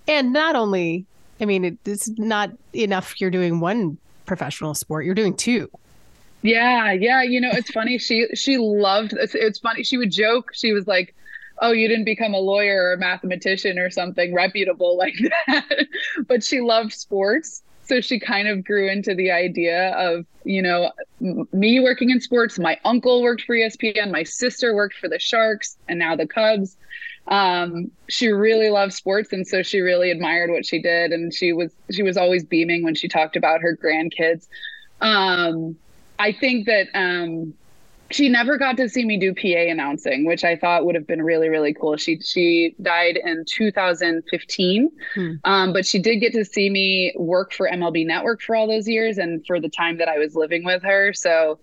and 0.09 0.33
not 0.33 0.57
only, 0.57 1.07
I 1.41 1.45
mean, 1.45 1.79
it's 1.85 2.09
not 2.19 2.51
enough. 2.75 3.21
You're 3.21 3.31
doing 3.31 3.61
one 3.61 3.99
professional 4.27 4.75
sport. 4.75 5.05
You're 5.05 5.15
doing 5.15 5.37
two. 5.37 5.71
Yeah, 6.43 6.93
yeah. 6.93 7.23
You 7.23 7.41
know, 7.41 7.51
it's 7.53 7.71
funny. 7.71 7.99
She 7.99 8.27
she 8.35 8.59
loved. 8.59 9.13
It's, 9.15 9.35
it's 9.35 9.59
funny. 9.61 9.85
She 9.85 9.97
would 9.97 10.11
joke. 10.11 10.51
She 10.55 10.73
was 10.73 10.87
like, 10.87 11.15
"Oh, 11.61 11.71
you 11.73 11.87
didn't 11.89 12.05
become 12.05 12.35
a 12.35 12.39
lawyer 12.41 12.83
or 12.83 12.93
a 12.95 12.99
mathematician 12.99 13.79
or 13.79 13.91
something 13.91 14.35
reputable 14.35 14.97
like 14.99 15.15
that," 15.47 15.87
but 16.27 16.43
she 16.43 16.61
loved 16.61 16.93
sports. 16.93 17.63
So 17.85 18.01
she 18.01 18.19
kind 18.21 18.49
of 18.49 18.65
grew 18.65 18.89
into 18.89 19.15
the 19.15 19.33
idea 19.33 19.91
of, 19.91 20.25
you 20.45 20.63
know, 20.63 20.93
me 21.21 21.81
working 21.81 22.11
in 22.11 22.21
sports. 22.21 22.59
My 22.59 22.79
uncle 22.85 23.23
worked 23.23 23.43
for 23.43 23.57
ESPN. 23.57 24.11
My 24.13 24.23
sister 24.23 24.73
worked 24.75 24.97
for 24.97 25.09
the 25.09 25.19
Sharks 25.19 25.77
and 25.89 25.99
now 25.99 26.15
the 26.17 26.27
Cubs. 26.27 26.77
Um, 27.27 27.91
she 28.09 28.29
really 28.29 28.71
loved 28.71 28.93
sports, 28.95 29.33
and 29.33 29.47
so 29.47 29.63
she 29.63 29.81
really 29.81 30.11
admired 30.11 30.51
what 30.51 30.65
she 30.65 30.81
did. 30.81 31.13
And 31.13 31.33
she 31.35 31.53
was 31.53 31.73
she 31.91 32.03
was 32.03 32.17
always 32.17 32.45
beaming 32.45 32.83
when 32.85 32.95
she 32.95 33.09
talked 33.09 33.37
about 33.37 33.61
her 33.61 33.77
grandkids. 33.77 34.49
Um, 35.01 35.77
I 36.19 36.33
think 36.33 36.67
that 36.67 36.89
um, 36.95 37.55
she 38.13 38.29
never 38.29 38.59
got 38.59 38.77
to 38.77 38.89
see 38.89 39.05
me 39.05 39.19
do 39.19 39.35
PA 39.35 39.71
announcing, 39.71 40.27
which 40.27 40.45
I 40.45 40.57
thought 40.57 40.85
would 40.85 40.95
have 40.95 41.07
been 41.07 41.23
really, 41.23 41.49
really 41.49 41.75
cool. 41.75 41.97
She 41.97 42.21
she 42.21 42.75
died 42.83 43.17
in 43.17 43.45
2015, 43.47 44.91
hmm. 45.15 45.33
um, 45.45 45.73
but 45.73 45.87
she 45.87 45.99
did 45.99 46.17
get 46.17 46.33
to 46.35 46.45
see 46.45 46.71
me 46.71 47.15
work 47.17 47.53
for 47.53 47.69
MLB 47.69 48.07
Network 48.07 48.43
for 48.43 48.55
all 48.55 48.67
those 48.67 48.87
years 48.87 49.19
and 49.19 49.45
for 49.47 49.61
the 49.61 49.69
time 49.69 49.99
that 49.99 50.09
I 50.09 50.19
was 50.19 50.35
living 50.35 50.65
with 50.65 50.83
her. 50.83 51.13
So 51.13 51.59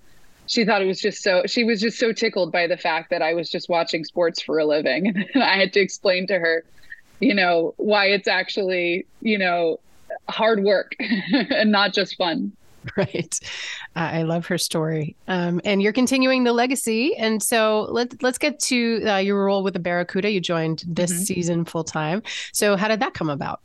she 0.47 0.65
thought 0.65 0.81
it 0.81 0.87
was 0.87 0.99
just 0.99 1.21
so 1.21 1.43
she 1.45 1.63
was 1.63 1.79
just 1.79 1.99
so 1.99 2.11
tickled 2.11 2.51
by 2.51 2.67
the 2.67 2.77
fact 2.77 3.11
that 3.11 3.21
I 3.21 3.33
was 3.33 3.49
just 3.49 3.69
watching 3.69 4.03
sports 4.03 4.41
for 4.41 4.57
a 4.59 4.65
living, 4.65 5.07
and 5.33 5.43
I 5.43 5.57
had 5.57 5.73
to 5.73 5.79
explain 5.79 6.27
to 6.27 6.39
her, 6.39 6.63
you 7.19 7.35
know, 7.35 7.73
why 7.77 8.07
it's 8.07 8.27
actually 8.27 9.05
you 9.21 9.37
know 9.37 9.79
hard 10.27 10.63
work 10.63 10.95
and 10.99 11.71
not 11.71 11.93
just 11.93 12.17
fun. 12.17 12.51
Right. 12.97 13.39
I 13.95 14.23
love 14.23 14.45
her 14.47 14.57
story. 14.57 15.15
Um, 15.27 15.61
and 15.65 15.81
you're 15.81 15.93
continuing 15.93 16.43
the 16.43 16.53
legacy. 16.53 17.15
And 17.17 17.41
so 17.41 17.87
let, 17.89 18.21
let's 18.23 18.37
get 18.37 18.59
to 18.61 19.03
uh, 19.05 19.17
your 19.17 19.45
role 19.45 19.63
with 19.63 19.73
the 19.73 19.79
Barracuda. 19.79 20.29
You 20.31 20.39
joined 20.39 20.83
this 20.87 21.11
mm-hmm. 21.11 21.23
season 21.23 21.65
full 21.65 21.83
time. 21.83 22.23
So, 22.53 22.75
how 22.77 22.87
did 22.87 22.99
that 23.01 23.13
come 23.13 23.29
about? 23.29 23.61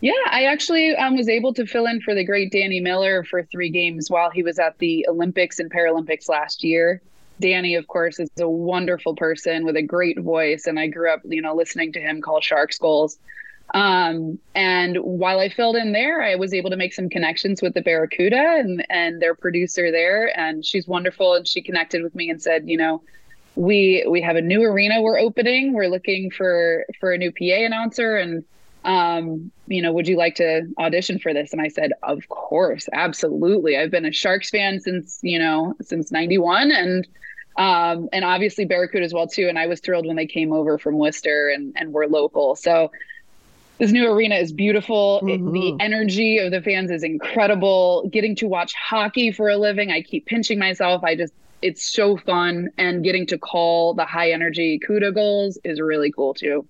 Yeah, 0.00 0.12
I 0.30 0.46
actually 0.46 0.96
um, 0.96 1.16
was 1.16 1.28
able 1.28 1.54
to 1.54 1.64
fill 1.64 1.86
in 1.86 2.00
for 2.00 2.12
the 2.12 2.24
great 2.24 2.50
Danny 2.50 2.80
Miller 2.80 3.22
for 3.22 3.44
three 3.44 3.70
games 3.70 4.10
while 4.10 4.30
he 4.30 4.42
was 4.42 4.58
at 4.58 4.76
the 4.78 5.06
Olympics 5.08 5.60
and 5.60 5.70
Paralympics 5.70 6.28
last 6.28 6.64
year. 6.64 7.00
Danny, 7.40 7.76
of 7.76 7.86
course, 7.86 8.18
is 8.18 8.28
a 8.40 8.48
wonderful 8.48 9.14
person 9.14 9.64
with 9.64 9.76
a 9.76 9.82
great 9.82 10.18
voice, 10.18 10.66
and 10.66 10.78
I 10.78 10.88
grew 10.88 11.12
up, 11.12 11.20
you 11.24 11.40
know, 11.40 11.54
listening 11.54 11.92
to 11.92 12.00
him 12.00 12.20
call 12.20 12.40
Sharks 12.40 12.78
goals. 12.78 13.18
Um, 13.74 14.38
and 14.54 14.96
while 14.98 15.38
I 15.38 15.48
filled 15.48 15.76
in 15.76 15.92
there, 15.92 16.22
I 16.22 16.34
was 16.34 16.52
able 16.52 16.70
to 16.70 16.76
make 16.76 16.92
some 16.92 17.08
connections 17.08 17.62
with 17.62 17.74
the 17.74 17.80
Barracuda 17.80 18.56
and, 18.58 18.84
and 18.90 19.20
their 19.20 19.34
producer 19.34 19.90
there. 19.90 20.36
And 20.38 20.64
she's 20.64 20.86
wonderful. 20.86 21.34
And 21.34 21.48
she 21.48 21.62
connected 21.62 22.02
with 22.02 22.14
me 22.14 22.28
and 22.28 22.40
said, 22.40 22.68
you 22.68 22.76
know, 22.76 23.02
we 23.54 24.04
we 24.08 24.20
have 24.22 24.36
a 24.36 24.40
new 24.40 24.62
arena 24.62 25.02
we're 25.02 25.18
opening. 25.18 25.72
We're 25.74 25.88
looking 25.88 26.30
for 26.30 26.86
for 27.00 27.12
a 27.12 27.18
new 27.18 27.32
PA 27.32 27.64
announcer 27.66 28.16
and 28.16 28.44
um, 28.84 29.52
you 29.68 29.80
know, 29.80 29.92
would 29.92 30.08
you 30.08 30.16
like 30.16 30.34
to 30.36 30.62
audition 30.78 31.18
for 31.18 31.32
this? 31.32 31.52
And 31.52 31.62
I 31.62 31.68
said, 31.68 31.92
of 32.02 32.28
course, 32.28 32.88
absolutely. 32.92 33.78
I've 33.78 33.92
been 33.92 34.04
a 34.04 34.12
Sharks 34.12 34.50
fan 34.50 34.80
since, 34.80 35.20
you 35.22 35.38
know, 35.38 35.74
since 35.82 36.10
91 36.10 36.72
and 36.72 37.06
um, 37.56 38.08
and 38.12 38.24
obviously 38.24 38.64
Barracuda 38.64 39.04
as 39.04 39.12
well 39.12 39.28
too. 39.28 39.48
And 39.48 39.58
I 39.58 39.66
was 39.66 39.80
thrilled 39.80 40.06
when 40.06 40.16
they 40.16 40.26
came 40.26 40.52
over 40.52 40.78
from 40.78 40.96
Worcester 40.96 41.48
and 41.48 41.74
and 41.76 41.92
were 41.92 42.08
local. 42.08 42.56
So 42.56 42.90
this 43.82 43.90
new 43.90 44.08
arena 44.08 44.36
is 44.36 44.52
beautiful. 44.52 45.18
Mm-hmm. 45.24 45.28
It, 45.28 45.52
the 45.52 45.58
mm-hmm. 45.58 45.76
energy 45.80 46.38
of 46.38 46.52
the 46.52 46.62
fans 46.62 46.88
is 46.92 47.02
incredible. 47.02 48.08
Getting 48.12 48.36
to 48.36 48.46
watch 48.46 48.74
hockey 48.74 49.32
for 49.32 49.48
a 49.48 49.56
living, 49.56 49.90
I 49.90 50.02
keep 50.02 50.24
pinching 50.26 50.56
myself. 50.56 51.02
I 51.02 51.16
just, 51.16 51.32
it's 51.62 51.84
so 51.84 52.16
fun. 52.16 52.70
And 52.78 53.02
getting 53.02 53.26
to 53.26 53.38
call 53.38 53.94
the 53.94 54.04
high 54.04 54.30
energy 54.30 54.78
CUDA 54.78 55.12
goals 55.12 55.58
is 55.64 55.80
really 55.80 56.12
cool 56.12 56.32
too. 56.32 56.64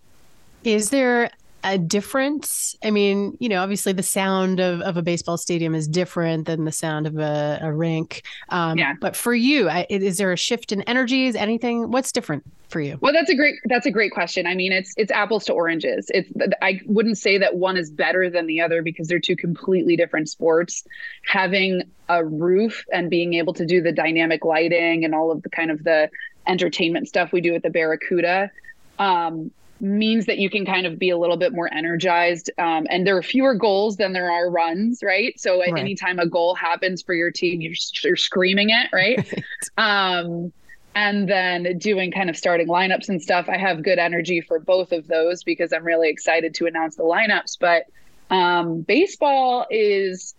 Is 0.65 0.89
there 0.89 1.31
a 1.65 1.79
difference? 1.79 2.77
I 2.83 2.91
mean, 2.91 3.37
you 3.41 3.49
know, 3.49 3.63
obviously 3.63 3.93
the 3.93 4.03
sound 4.03 4.61
of, 4.61 4.81
of 4.81 4.97
a 4.97 5.03
baseball 5.03 5.37
stadium 5.37 5.75
is 5.75 5.87
different 5.89 6.47
than 6.47 6.65
the 6.65 6.73
sound 6.73 7.07
of 7.07 7.19
a, 7.19 7.59
a 7.63 7.73
rink. 7.73 8.23
Um, 8.49 8.79
yeah. 8.79 8.95
But 9.01 9.17
for 9.17 9.35
you, 9.35 9.69
I, 9.69 9.87
is 9.89 10.19
there 10.19 10.33
a 10.33 10.37
shift 10.37 10.73
in 10.73 10.83
energies? 10.83 11.35
Anything? 11.35 11.91
What's 11.91 12.13
different 12.13 12.45
for 12.69 12.81
you? 12.81 12.99
Well, 13.01 13.13
that's 13.13 13.31
a 13.31 13.35
great 13.35 13.57
that's 13.67 13.87
a 13.87 13.91
great 13.91 14.13
question. 14.13 14.47
I 14.47 14.55
mean, 14.55 14.73
it's 14.73 14.95
it's 14.97 15.13
apples 15.13 15.45
to 15.45 15.53
oranges. 15.53 16.11
It's 16.13 16.29
I 16.61 16.81
wouldn't 16.87 17.19
say 17.19 17.39
that 17.39 17.57
one 17.57 17.77
is 17.77 17.91
better 17.91 18.29
than 18.29 18.47
the 18.47 18.61
other 18.61 18.83
because 18.83 19.09
they're 19.09 19.21
two 19.21 19.37
completely 19.37 19.97
different 19.97 20.29
sports. 20.29 20.85
Having 21.27 21.83
a 22.09 22.25
roof 22.25 22.85
and 22.93 23.09
being 23.09 23.35
able 23.35 23.55
to 23.55 23.65
do 23.65 23.81
the 23.81 23.93
dynamic 23.93 24.45
lighting 24.45 25.05
and 25.05 25.15
all 25.15 25.31
of 25.31 25.43
the 25.43 25.51
kind 25.51 25.71
of 25.71 25.85
the 25.85 26.11
entertainment 26.47 27.09
stuff 27.09 27.33
we 27.33 27.41
do 27.41 27.55
at 27.55 27.63
the 27.63 27.71
Barracuda. 27.71 28.51
Um, 28.99 29.51
means 29.83 30.27
that 30.27 30.39
you 30.39 30.49
can 30.49 30.65
kind 30.65 30.87
of 30.87 30.99
be 30.99 31.11
a 31.11 31.19
little 31.19 31.37
bit 31.37 31.53
more 31.53 31.73
energized. 31.75 32.51
Um, 32.57 32.87
and 32.89 33.05
there 33.05 33.17
are 33.17 33.23
fewer 33.23 33.55
goals 33.55 33.97
than 33.97 34.13
there 34.13 34.31
are 34.31 34.49
runs, 34.49 35.03
right? 35.03 35.39
So 35.39 35.61
at 35.61 35.73
right. 35.73 35.81
any 35.81 35.97
time 35.97 36.21
a 36.21 36.27
goal 36.27 36.55
happens 36.55 37.03
for 37.03 37.15
your 37.15 37.33
team, 37.33 37.61
you're, 37.61 37.75
you're 38.05 38.17
screaming 38.17 38.71
it, 38.71 38.89
right? 38.93 39.45
um, 39.77 40.53
and 40.95 41.29
then 41.29 41.79
doing 41.79 42.13
kind 42.13 42.31
of 42.31 42.37
starting 42.37 42.69
lineups 42.69 43.09
and 43.09 43.21
stuff. 43.21 43.49
I 43.49 43.57
have 43.57 43.83
good 43.83 43.99
energy 43.99 44.41
for 44.41 44.61
both 44.61 44.93
of 44.93 45.09
those 45.09 45.43
because 45.43 45.73
I'm 45.73 45.85
really 45.85 46.11
excited 46.11 46.55
to 46.55 46.67
announce 46.67 46.97
the 46.97 47.03
lineups. 47.03 47.59
But 47.59 47.87
um, 48.31 48.83
baseball 48.83 49.67
is 49.69 50.35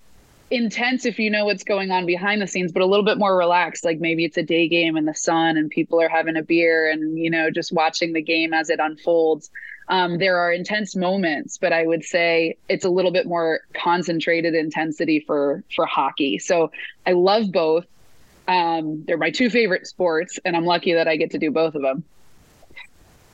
intense 0.53 1.05
if 1.05 1.17
you 1.17 1.29
know 1.29 1.45
what's 1.45 1.63
going 1.63 1.91
on 1.91 2.05
behind 2.05 2.41
the 2.41 2.47
scenes, 2.47 2.71
but 2.71 2.81
a 2.81 2.85
little 2.85 3.03
bit 3.03 3.17
more 3.17 3.35
relaxed. 3.35 3.83
Like 3.83 3.99
maybe 3.99 4.23
it's 4.23 4.37
a 4.37 4.43
day 4.43 4.67
game 4.67 4.95
in 4.95 5.05
the 5.05 5.15
sun 5.15 5.57
and 5.57 5.69
people 5.69 5.99
are 5.99 6.09
having 6.09 6.37
a 6.37 6.43
beer 6.43 6.89
and, 6.89 7.17
you 7.17 7.29
know, 7.29 7.49
just 7.49 7.71
watching 7.71 8.13
the 8.13 8.21
game 8.21 8.53
as 8.53 8.69
it 8.69 8.79
unfolds. 8.79 9.49
Um, 9.89 10.17
there 10.17 10.37
are 10.37 10.53
intense 10.53 10.95
moments, 10.95 11.57
but 11.57 11.73
I 11.73 11.85
would 11.85 12.03
say 12.03 12.57
it's 12.69 12.85
a 12.85 12.89
little 12.89 13.11
bit 13.11 13.25
more 13.25 13.61
concentrated 13.73 14.55
intensity 14.55 15.19
for 15.19 15.63
for 15.75 15.85
hockey. 15.85 16.39
So 16.39 16.71
I 17.05 17.11
love 17.11 17.51
both. 17.51 17.85
Um, 18.47 19.03
they're 19.05 19.17
my 19.17 19.31
two 19.31 19.49
favorite 19.49 19.87
sports, 19.87 20.39
and 20.45 20.55
I'm 20.55 20.65
lucky 20.65 20.93
that 20.93 21.07
I 21.07 21.17
get 21.17 21.31
to 21.31 21.37
do 21.37 21.51
both 21.51 21.75
of 21.75 21.81
them. 21.81 22.03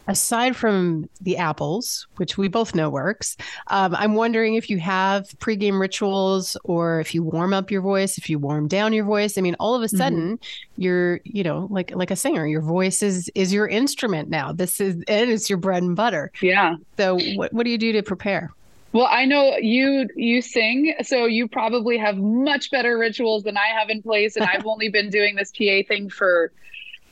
Aside 0.10 0.56
from 0.56 1.08
the 1.22 1.38
apples, 1.38 2.08
which 2.18 2.36
we 2.38 2.48
both 2.48 2.74
know 2.74 2.90
works, 2.90 3.38
um, 3.68 3.96
I'm 3.96 4.16
wondering 4.16 4.56
if 4.56 4.70
you 4.70 4.80
have 4.80 5.28
pregame 5.38 5.80
rituals 5.80 6.58
or 6.64 7.00
if 7.00 7.14
you 7.14 7.24
warm 7.24 7.54
up 7.54 7.70
your 7.70 7.82
voice, 7.82 8.18
if 8.18 8.30
you 8.30 8.40
warm 8.40 8.68
down 8.68 8.92
your 8.92 9.06
voice. 9.06 9.38
I 9.38 9.42
mean, 9.42 9.56
all 9.60 9.76
of 9.76 9.84
a 9.84 9.86
mm-hmm. 9.86 9.98
sudden, 9.98 10.38
mm-hmm. 10.38 10.82
you're, 10.82 11.22
you 11.24 11.44
know, 11.44 11.68
like 11.70 11.92
like 11.96 12.12
a 12.12 12.16
singer. 12.16 12.46
Your 12.48 12.62
voice 12.62 13.04
is 13.04 13.32
is 13.36 13.54
your 13.54 13.68
instrument 13.68 14.30
now. 14.30 14.52
This 14.52 14.82
is 14.82 14.96
and 15.08 15.30
it's 15.30 15.48
your 15.48 15.60
bread 15.60 15.84
and 15.84 15.96
butter. 15.96 16.32
Yeah. 16.42 16.76
So 16.98 17.20
what 17.36 17.54
what 17.54 17.64
do 17.64 17.70
you 17.70 17.78
do 17.78 17.94
to 17.94 18.02
prepare? 18.02 18.52
Well, 18.92 19.08
I 19.10 19.26
know 19.26 19.56
you 19.58 20.10
you 20.16 20.42
sing, 20.42 20.96
so 21.04 21.26
you 21.26 21.48
probably 21.48 22.00
have 22.00 22.18
much 22.18 22.72
better 22.72 22.98
rituals 22.98 23.44
than 23.44 23.56
I 23.58 23.68
have 23.78 23.92
in 23.92 24.02
place, 24.02 24.36
and 24.36 24.46
I've 24.46 24.66
only 24.66 24.90
been 24.90 25.12
doing 25.12 25.36
this 25.36 25.52
PA 25.52 25.88
thing 25.88 26.10
for 26.10 26.52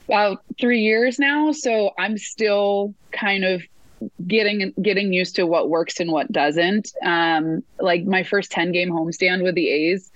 about 0.07 0.43
three 0.59 0.81
years 0.81 1.19
now, 1.19 1.51
so 1.51 1.91
I'm 1.97 2.17
still 2.17 2.93
kind 3.11 3.43
of 3.43 3.61
getting 4.27 4.73
getting 4.81 5.11
used 5.11 5.35
to 5.35 5.45
what 5.45 5.69
works 5.69 5.99
and 5.99 6.11
what 6.11 6.31
doesn't. 6.31 6.91
Um, 7.03 7.63
like 7.79 8.05
my 8.05 8.23
first 8.23 8.51
ten 8.51 8.71
game 8.71 8.89
homestand 8.89 9.43
with 9.43 9.55
the 9.55 9.69
A's, 9.69 10.11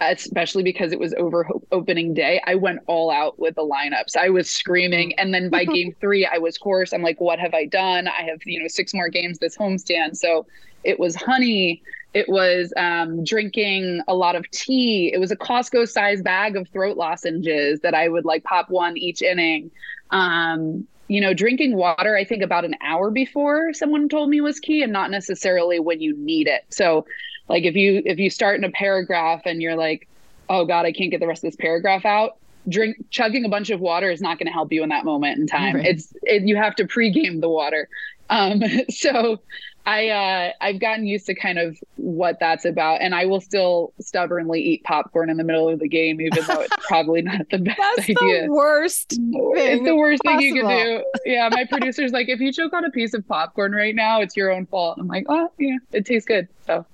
especially 0.00 0.62
because 0.62 0.92
it 0.92 0.98
was 0.98 1.14
over 1.14 1.48
opening 1.72 2.14
day, 2.14 2.40
I 2.46 2.54
went 2.54 2.80
all 2.86 3.10
out 3.10 3.38
with 3.38 3.54
the 3.54 3.62
lineups. 3.62 4.16
I 4.16 4.30
was 4.30 4.50
screaming, 4.50 5.14
and 5.18 5.32
then 5.32 5.48
by 5.48 5.64
game 5.76 5.94
three, 6.00 6.26
I 6.26 6.38
was 6.38 6.56
hoarse. 6.56 6.92
I'm 6.92 7.02
like, 7.02 7.20
"What 7.20 7.38
have 7.38 7.54
I 7.54 7.66
done? 7.66 8.08
I 8.08 8.22
have 8.22 8.40
you 8.44 8.60
know 8.60 8.68
six 8.68 8.92
more 8.94 9.08
games 9.08 9.38
this 9.38 9.56
homestand." 9.56 10.16
So 10.16 10.46
it 10.84 10.98
was 10.98 11.14
honey. 11.14 11.82
It 12.12 12.28
was 12.28 12.72
um, 12.76 13.24
drinking 13.24 14.02
a 14.08 14.14
lot 14.14 14.34
of 14.34 14.50
tea. 14.50 15.12
It 15.12 15.18
was 15.18 15.30
a 15.30 15.36
Costco 15.36 15.88
size 15.88 16.22
bag 16.22 16.56
of 16.56 16.68
throat 16.68 16.96
lozenges 16.96 17.80
that 17.80 17.94
I 17.94 18.08
would 18.08 18.24
like 18.24 18.42
pop 18.42 18.68
one 18.68 18.96
each 18.96 19.22
inning. 19.22 19.70
Um, 20.10 20.86
you 21.06 21.20
know, 21.20 21.34
drinking 21.34 21.76
water, 21.76 22.16
I 22.16 22.24
think 22.24 22.42
about 22.42 22.64
an 22.64 22.76
hour 22.80 23.10
before 23.10 23.72
someone 23.72 24.08
told 24.08 24.30
me 24.30 24.40
was 24.40 24.60
key 24.60 24.82
and 24.82 24.92
not 24.92 25.10
necessarily 25.10 25.80
when 25.80 26.00
you 26.00 26.16
need 26.16 26.46
it. 26.46 26.64
So 26.70 27.04
like 27.48 27.64
if 27.64 27.74
you 27.74 28.00
if 28.04 28.18
you 28.18 28.30
start 28.30 28.58
in 28.58 28.64
a 28.64 28.70
paragraph 28.70 29.42
and 29.44 29.60
you're 29.60 29.76
like, 29.76 30.08
oh 30.48 30.64
God, 30.64 30.86
I 30.86 30.92
can't 30.92 31.10
get 31.10 31.18
the 31.20 31.26
rest 31.26 31.44
of 31.44 31.50
this 31.50 31.56
paragraph 31.56 32.04
out, 32.04 32.36
drink 32.68 32.96
chugging 33.10 33.44
a 33.44 33.48
bunch 33.48 33.70
of 33.70 33.80
water 33.80 34.10
is 34.10 34.20
not 34.20 34.38
going 34.38 34.46
to 34.46 34.52
help 34.52 34.72
you 34.72 34.82
in 34.82 34.88
that 34.90 35.04
moment 35.04 35.38
in 35.38 35.46
time. 35.46 35.76
Right. 35.76 35.86
It's 35.86 36.12
it, 36.22 36.42
you 36.42 36.56
have 36.56 36.76
to 36.76 36.84
pregame 36.84 37.40
the 37.40 37.48
water. 37.48 37.88
Um, 38.30 38.62
so 38.90 39.40
I 39.86 40.08
uh, 40.08 40.52
I've 40.60 40.78
gotten 40.78 41.06
used 41.06 41.26
to 41.26 41.34
kind 41.34 41.58
of 41.58 41.78
what 41.96 42.38
that's 42.38 42.64
about, 42.64 43.00
and 43.00 43.14
I 43.14 43.24
will 43.26 43.40
still 43.40 43.92
stubbornly 44.00 44.60
eat 44.60 44.84
popcorn 44.84 45.30
in 45.30 45.36
the 45.36 45.44
middle 45.44 45.68
of 45.68 45.78
the 45.78 45.88
game, 45.88 46.20
even 46.20 46.44
though 46.46 46.60
it's 46.60 46.86
probably 46.86 47.22
not 47.22 47.48
the 47.50 47.58
best 47.58 47.78
that's 47.78 48.10
idea. 48.10 48.46
The 48.46 48.52
worst. 48.52 49.12
It's 49.12 49.84
the 49.84 49.96
worst 49.96 50.22
possible. 50.22 50.40
thing 50.40 50.56
you 50.56 50.62
can 50.62 50.86
do. 50.86 51.04
Yeah, 51.24 51.48
my 51.50 51.64
producer's 51.64 52.12
like, 52.12 52.28
if 52.28 52.40
you 52.40 52.52
choke 52.52 52.72
on 52.72 52.84
a 52.84 52.90
piece 52.90 53.14
of 53.14 53.26
popcorn 53.26 53.72
right 53.72 53.94
now, 53.94 54.20
it's 54.20 54.36
your 54.36 54.52
own 54.52 54.66
fault. 54.66 54.98
I'm 54.98 55.08
like, 55.08 55.26
oh 55.28 55.50
yeah, 55.58 55.78
it 55.92 56.04
tastes 56.04 56.26
good. 56.26 56.48
So 56.66 56.84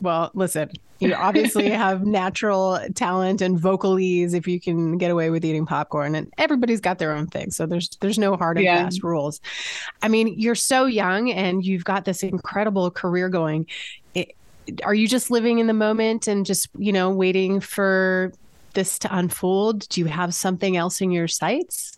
well, 0.00 0.30
listen, 0.34 0.70
you 0.98 1.14
obviously 1.14 1.68
have 1.70 2.04
natural 2.04 2.78
talent 2.94 3.40
and 3.40 3.58
vocalies 3.58 4.34
if 4.34 4.46
you 4.46 4.60
can 4.60 4.98
get 4.98 5.10
away 5.10 5.30
with 5.30 5.44
eating 5.44 5.66
popcorn 5.66 6.14
and 6.14 6.32
everybody's 6.38 6.80
got 6.80 6.98
their 6.98 7.12
own 7.12 7.26
thing. 7.26 7.50
So 7.50 7.66
there's 7.66 7.90
there's 8.00 8.18
no 8.18 8.36
hard 8.36 8.56
and 8.58 8.64
yeah. 8.64 8.84
fast 8.84 9.02
rules. 9.02 9.40
I 10.02 10.08
mean, 10.08 10.34
you're 10.38 10.54
so 10.54 10.86
young 10.86 11.30
and 11.30 11.64
you've 11.64 11.84
got 11.84 12.04
this 12.04 12.22
incredible 12.22 12.90
career 12.90 13.28
going. 13.28 13.66
It, 14.14 14.34
are 14.84 14.94
you 14.94 15.06
just 15.06 15.30
living 15.30 15.58
in 15.58 15.66
the 15.66 15.74
moment 15.74 16.26
and 16.26 16.44
just, 16.44 16.68
you 16.76 16.92
know, 16.92 17.10
waiting 17.10 17.60
for 17.60 18.32
this 18.74 18.98
to 19.00 19.16
unfold? 19.16 19.88
Do 19.88 20.00
you 20.00 20.06
have 20.06 20.34
something 20.34 20.76
else 20.76 21.00
in 21.00 21.10
your 21.10 21.28
sights? 21.28 21.95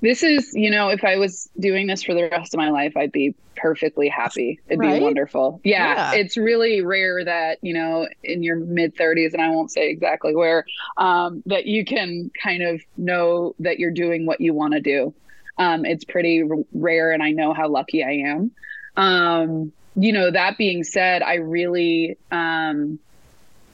This 0.00 0.22
is, 0.22 0.52
you 0.54 0.70
know, 0.70 0.88
if 0.88 1.04
I 1.04 1.16
was 1.16 1.48
doing 1.58 1.86
this 1.86 2.02
for 2.02 2.14
the 2.14 2.28
rest 2.28 2.54
of 2.54 2.58
my 2.58 2.70
life, 2.70 2.96
I'd 2.96 3.12
be 3.12 3.34
perfectly 3.56 4.08
happy. 4.08 4.60
It'd 4.68 4.80
right? 4.80 4.98
be 4.98 5.04
wonderful. 5.04 5.60
Yeah, 5.64 6.12
yeah, 6.12 6.20
It's 6.20 6.36
really 6.36 6.82
rare 6.82 7.24
that, 7.24 7.58
you 7.62 7.74
know, 7.74 8.08
in 8.22 8.42
your 8.42 8.56
mid 8.56 8.96
30s, 8.96 9.32
and 9.32 9.42
I 9.42 9.50
won't 9.50 9.70
say 9.70 9.90
exactly 9.90 10.34
where, 10.34 10.64
um, 10.96 11.42
that 11.46 11.66
you 11.66 11.84
can 11.84 12.30
kind 12.42 12.62
of 12.62 12.82
know 12.96 13.54
that 13.60 13.78
you're 13.78 13.92
doing 13.92 14.26
what 14.26 14.40
you 14.40 14.54
want 14.54 14.74
to 14.74 14.80
do. 14.80 15.14
Um, 15.58 15.84
it's 15.84 16.04
pretty 16.04 16.42
r- 16.42 16.64
rare, 16.72 17.12
and 17.12 17.22
I 17.22 17.30
know 17.30 17.52
how 17.52 17.68
lucky 17.68 18.02
I 18.02 18.28
am. 18.30 18.50
Um, 18.96 19.72
you 19.94 20.12
know, 20.12 20.30
that 20.30 20.56
being 20.58 20.84
said, 20.84 21.22
I 21.22 21.34
really, 21.34 22.16
um, 22.30 22.98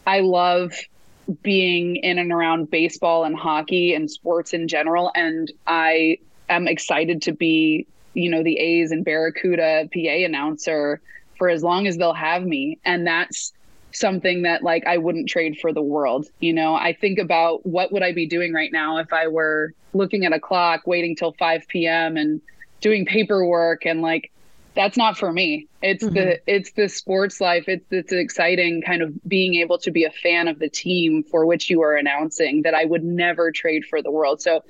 I 0.06 0.20
love 0.20 0.72
being 1.42 1.96
in 1.96 2.18
and 2.18 2.32
around 2.32 2.70
baseball 2.70 3.24
and 3.24 3.36
hockey 3.36 3.94
and 3.94 4.10
sports 4.10 4.52
in 4.52 4.68
general. 4.68 5.10
And 5.14 5.52
I 5.66 6.18
am 6.48 6.66
excited 6.66 7.22
to 7.22 7.32
be, 7.32 7.86
you 8.14 8.30
know, 8.30 8.42
the 8.42 8.58
A's 8.58 8.90
and 8.90 9.04
Barracuda 9.04 9.88
PA 9.92 10.24
announcer 10.24 11.00
for 11.36 11.48
as 11.48 11.62
long 11.62 11.86
as 11.86 11.96
they'll 11.96 12.14
have 12.14 12.44
me. 12.44 12.78
And 12.84 13.06
that's 13.06 13.52
something 13.92 14.42
that 14.42 14.62
like 14.62 14.86
I 14.86 14.98
wouldn't 14.98 15.28
trade 15.28 15.58
for 15.60 15.72
the 15.72 15.82
world. 15.82 16.26
You 16.40 16.52
know, 16.52 16.74
I 16.74 16.92
think 16.92 17.18
about 17.18 17.64
what 17.66 17.92
would 17.92 18.02
I 18.02 18.12
be 18.12 18.26
doing 18.26 18.52
right 18.52 18.72
now 18.72 18.98
if 18.98 19.12
I 19.12 19.28
were 19.28 19.72
looking 19.94 20.24
at 20.24 20.32
a 20.32 20.40
clock, 20.40 20.86
waiting 20.86 21.16
till 21.16 21.32
5 21.32 21.68
p.m. 21.68 22.16
and 22.16 22.40
doing 22.80 23.06
paperwork 23.06 23.86
and 23.86 24.02
like 24.02 24.30
that's 24.78 24.96
not 24.96 25.18
for 25.18 25.32
me. 25.32 25.66
It's 25.82 26.04
mm-hmm. 26.04 26.14
the 26.14 26.40
it's 26.46 26.70
the 26.70 26.88
sports 26.88 27.40
life. 27.40 27.64
It's 27.66 27.84
it's 27.90 28.12
exciting 28.12 28.80
kind 28.80 29.02
of 29.02 29.12
being 29.28 29.56
able 29.56 29.76
to 29.78 29.90
be 29.90 30.04
a 30.04 30.10
fan 30.10 30.46
of 30.46 30.60
the 30.60 30.68
team 30.68 31.24
for 31.24 31.44
which 31.44 31.68
you 31.68 31.82
are 31.82 31.96
announcing 31.96 32.62
that 32.62 32.74
I 32.74 32.84
would 32.84 33.02
never 33.02 33.50
trade 33.50 33.84
for 33.86 34.02
the 34.02 34.12
world. 34.12 34.40
So 34.40 34.62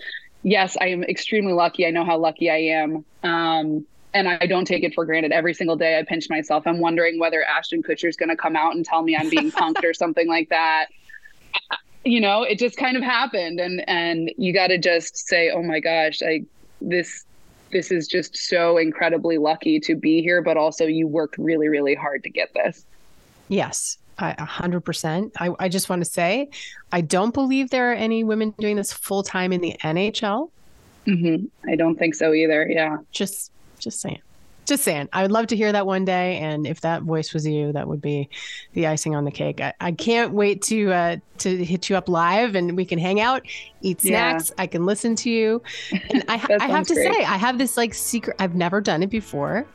yes, 0.43 0.79
I 0.81 0.87
am 0.87 1.05
extremely 1.05 1.53
lucky. 1.53 1.87
I 1.87 1.91
know 1.91 2.07
how 2.07 2.17
lucky 2.17 2.49
I 2.49 2.57
am. 2.57 3.05
Um, 3.23 3.85
and 4.15 4.29
I 4.29 4.47
don't 4.47 4.65
take 4.65 4.83
it 4.83 4.95
for 4.95 5.05
granted. 5.05 5.31
Every 5.31 5.53
single 5.53 5.77
day 5.77 5.99
I 5.99 6.05
pinch 6.05 6.31
myself. 6.31 6.67
I'm 6.67 6.81
wondering 6.81 7.19
whether 7.19 7.45
Ashton 7.45 7.83
Kutcher 7.83 8.09
is 8.09 8.17
going 8.17 8.31
to 8.31 8.37
come 8.37 8.57
out 8.57 8.75
and 8.75 8.87
tell 8.87 9.03
me 9.03 9.15
I'm 9.15 9.29
being 9.29 9.53
punked 9.53 9.85
or 9.85 9.93
something 10.03 10.27
like 10.27 10.49
that. 10.49 10.87
You 12.07 12.23
know, 12.23 12.45
it 12.45 12.59
just 12.59 12.79
kind 12.79 12.97
of 12.97 13.03
happened 13.03 13.61
and 13.61 13.87
and 13.87 14.33
you 14.39 14.55
got 14.55 14.69
to 14.69 14.79
just 14.79 15.29
say, 15.29 15.51
"Oh 15.51 15.63
my 15.63 15.81
gosh, 15.81 16.23
I 16.23 16.45
this 16.81 17.27
this 17.71 17.91
is 17.91 18.07
just 18.07 18.37
so 18.37 18.79
incredibly 18.79 19.39
lucky 19.39 19.81
to 19.81 19.95
be 19.95 20.23
here, 20.23 20.43
but 20.43 20.57
also 20.57 20.87
you 20.87 21.07
worked 21.07 21.39
really, 21.39 21.69
really 21.69 21.95
hard 21.95 22.23
to 22.25 22.31
get 22.31 22.53
this. 22.55 22.85
Yes, 23.49 23.99
a 24.19 24.45
hundred 24.45 24.81
percent. 24.81 25.33
I, 25.39 25.51
I 25.59 25.69
just 25.69 25.89
want 25.89 26.05
to 26.05 26.11
say, 26.11 26.51
I 26.93 27.01
don't 27.01 27.33
believe 27.33 27.71
there 27.71 27.91
are 27.91 27.95
any 27.95 28.25
women 28.25 28.55
doing 28.59 28.77
this 28.77 28.93
full 28.93 29.23
time 29.23 29.53
in 29.53 29.61
the 29.61 29.77
NHL. 29.83 30.51
Mm-hmm. 31.07 31.71
I 31.71 31.77
don't 31.77 31.99
think 31.99 32.15
so 32.15 32.35
either. 32.35 32.69
Yeah. 32.69 32.99
Just, 33.13 33.53
just 33.79 34.01
saying 34.01 34.21
just 34.69 34.85
saying, 34.85 35.09
I 35.13 35.23
would 35.23 35.33
love 35.33 35.49
to 35.49 35.57
hear 35.57 35.73
that 35.73 35.87
one 35.87 36.05
day. 36.05 36.39
And 36.39 36.67
if 36.67 36.83
that 36.83 37.03
voice 37.03 37.33
was 37.33 37.47
you, 37.47 37.73
that 37.73 37.89
would 37.89 38.01
be 38.01 38.29
the 38.75 38.87
icing 38.87 39.15
on 39.15 39.25
the 39.25 39.31
cake. 39.31 39.61
I, 39.61 39.73
I 39.81 39.93
can't 39.93 40.33
wait 40.33 40.63
to 40.63 40.93
uh, 40.93 41.17
to 41.39 41.65
hit 41.65 41.89
you 41.89 41.97
up 41.97 42.09
live 42.09 42.55
and 42.55 42.77
we 42.77 42.85
can 42.85 42.99
hang 42.99 43.21
out, 43.21 43.47
eat 43.81 44.01
snacks. 44.01 44.51
Yeah. 44.51 44.63
I 44.63 44.67
can 44.67 44.87
listen 44.87 45.17
to 45.17 45.31
you. 45.31 45.63
And 46.11 46.25
I, 46.29 46.35
I 46.61 46.67
have 46.67 46.87
to 46.89 46.95
great. 46.95 47.13
say, 47.13 47.25
I 47.25 47.37
have 47.37 47.59
this 47.59 47.77
like 47.77 47.95
secret. 47.95 48.37
I've 48.39 48.55
never 48.55 48.81
done 48.81 49.03
it 49.03 49.11
before. 49.11 49.67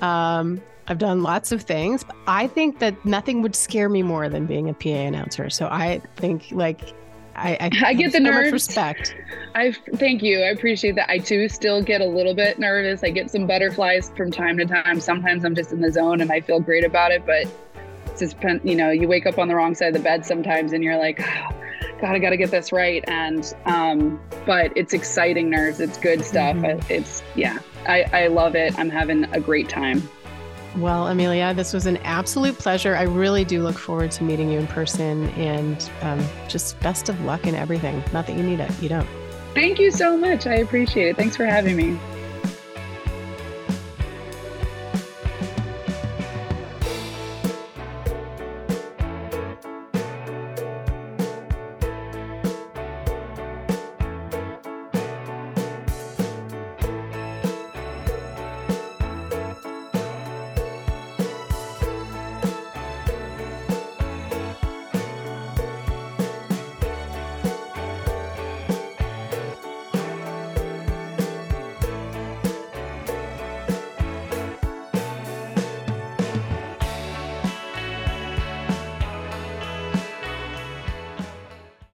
Um, 0.00 0.60
I've 0.88 0.98
done 0.98 1.22
lots 1.22 1.52
of 1.52 1.62
things. 1.62 2.04
I 2.26 2.46
think 2.48 2.80
that 2.80 3.04
nothing 3.04 3.40
would 3.42 3.54
scare 3.54 3.88
me 3.88 4.02
more 4.02 4.28
than 4.28 4.46
being 4.46 4.68
a 4.68 4.74
PA 4.74 4.88
announcer. 4.88 5.48
So 5.48 5.66
I 5.66 6.02
think 6.16 6.48
like 6.50 6.92
I, 7.34 7.56
I, 7.60 7.70
I 7.86 7.94
get 7.94 8.12
the 8.12 8.18
so 8.18 8.24
nerves. 8.24 8.52
respect. 8.52 9.14
I 9.54 9.72
thank 9.96 10.22
you. 10.22 10.40
I 10.40 10.48
appreciate 10.48 10.94
that. 10.96 11.10
I 11.10 11.18
too 11.18 11.48
still 11.48 11.82
get 11.82 12.00
a 12.00 12.06
little 12.06 12.34
bit 12.34 12.58
nervous. 12.58 13.02
I 13.02 13.10
get 13.10 13.30
some 13.30 13.46
butterflies 13.46 14.10
from 14.16 14.30
time 14.30 14.58
to 14.58 14.66
time. 14.66 15.00
Sometimes 15.00 15.44
I'm 15.44 15.54
just 15.54 15.72
in 15.72 15.80
the 15.80 15.90
zone 15.90 16.20
and 16.20 16.30
I 16.30 16.40
feel 16.40 16.60
great 16.60 16.84
about 16.84 17.10
it, 17.12 17.24
but 17.24 17.46
it's 18.06 18.20
just 18.20 18.36
you 18.64 18.74
know 18.74 18.90
you 18.90 19.08
wake 19.08 19.26
up 19.26 19.38
on 19.38 19.48
the 19.48 19.54
wrong 19.54 19.74
side 19.74 19.88
of 19.88 19.94
the 19.94 20.00
bed 20.00 20.24
sometimes 20.26 20.72
and 20.72 20.84
you're 20.84 20.98
like, 20.98 21.20
oh, 21.20 21.48
God, 22.00 22.14
I 22.14 22.18
got 22.18 22.30
to 22.30 22.36
get 22.36 22.50
this 22.50 22.72
right. 22.72 23.04
And 23.06 23.54
um, 23.66 24.20
but 24.44 24.72
it's 24.76 24.92
exciting 24.92 25.48
nerves. 25.50 25.80
It's 25.80 25.98
good 25.98 26.24
stuff. 26.24 26.56
Mm-hmm. 26.56 26.92
It's 26.92 27.22
yeah. 27.34 27.58
I, 27.86 28.04
I 28.12 28.26
love 28.28 28.54
it. 28.54 28.78
I'm 28.78 28.90
having 28.90 29.24
a 29.32 29.40
great 29.40 29.68
time. 29.68 30.08
Well, 30.76 31.08
Amelia, 31.08 31.52
this 31.54 31.72
was 31.72 31.86
an 31.86 31.98
absolute 31.98 32.58
pleasure. 32.58 32.96
I 32.96 33.02
really 33.02 33.44
do 33.44 33.62
look 33.62 33.78
forward 33.78 34.10
to 34.12 34.24
meeting 34.24 34.50
you 34.50 34.58
in 34.58 34.66
person 34.66 35.28
and 35.30 35.90
um, 36.00 36.24
just 36.48 36.80
best 36.80 37.08
of 37.08 37.20
luck 37.22 37.46
in 37.46 37.54
everything. 37.54 38.02
Not 38.12 38.26
that 38.26 38.36
you 38.36 38.42
need 38.42 38.60
it, 38.60 38.70
you 38.82 38.88
don't. 38.88 39.08
Thank 39.54 39.78
you 39.78 39.90
so 39.90 40.16
much. 40.16 40.46
I 40.46 40.54
appreciate 40.56 41.08
it. 41.08 41.16
Thanks 41.16 41.36
for 41.36 41.44
having 41.44 41.76
me. 41.76 41.98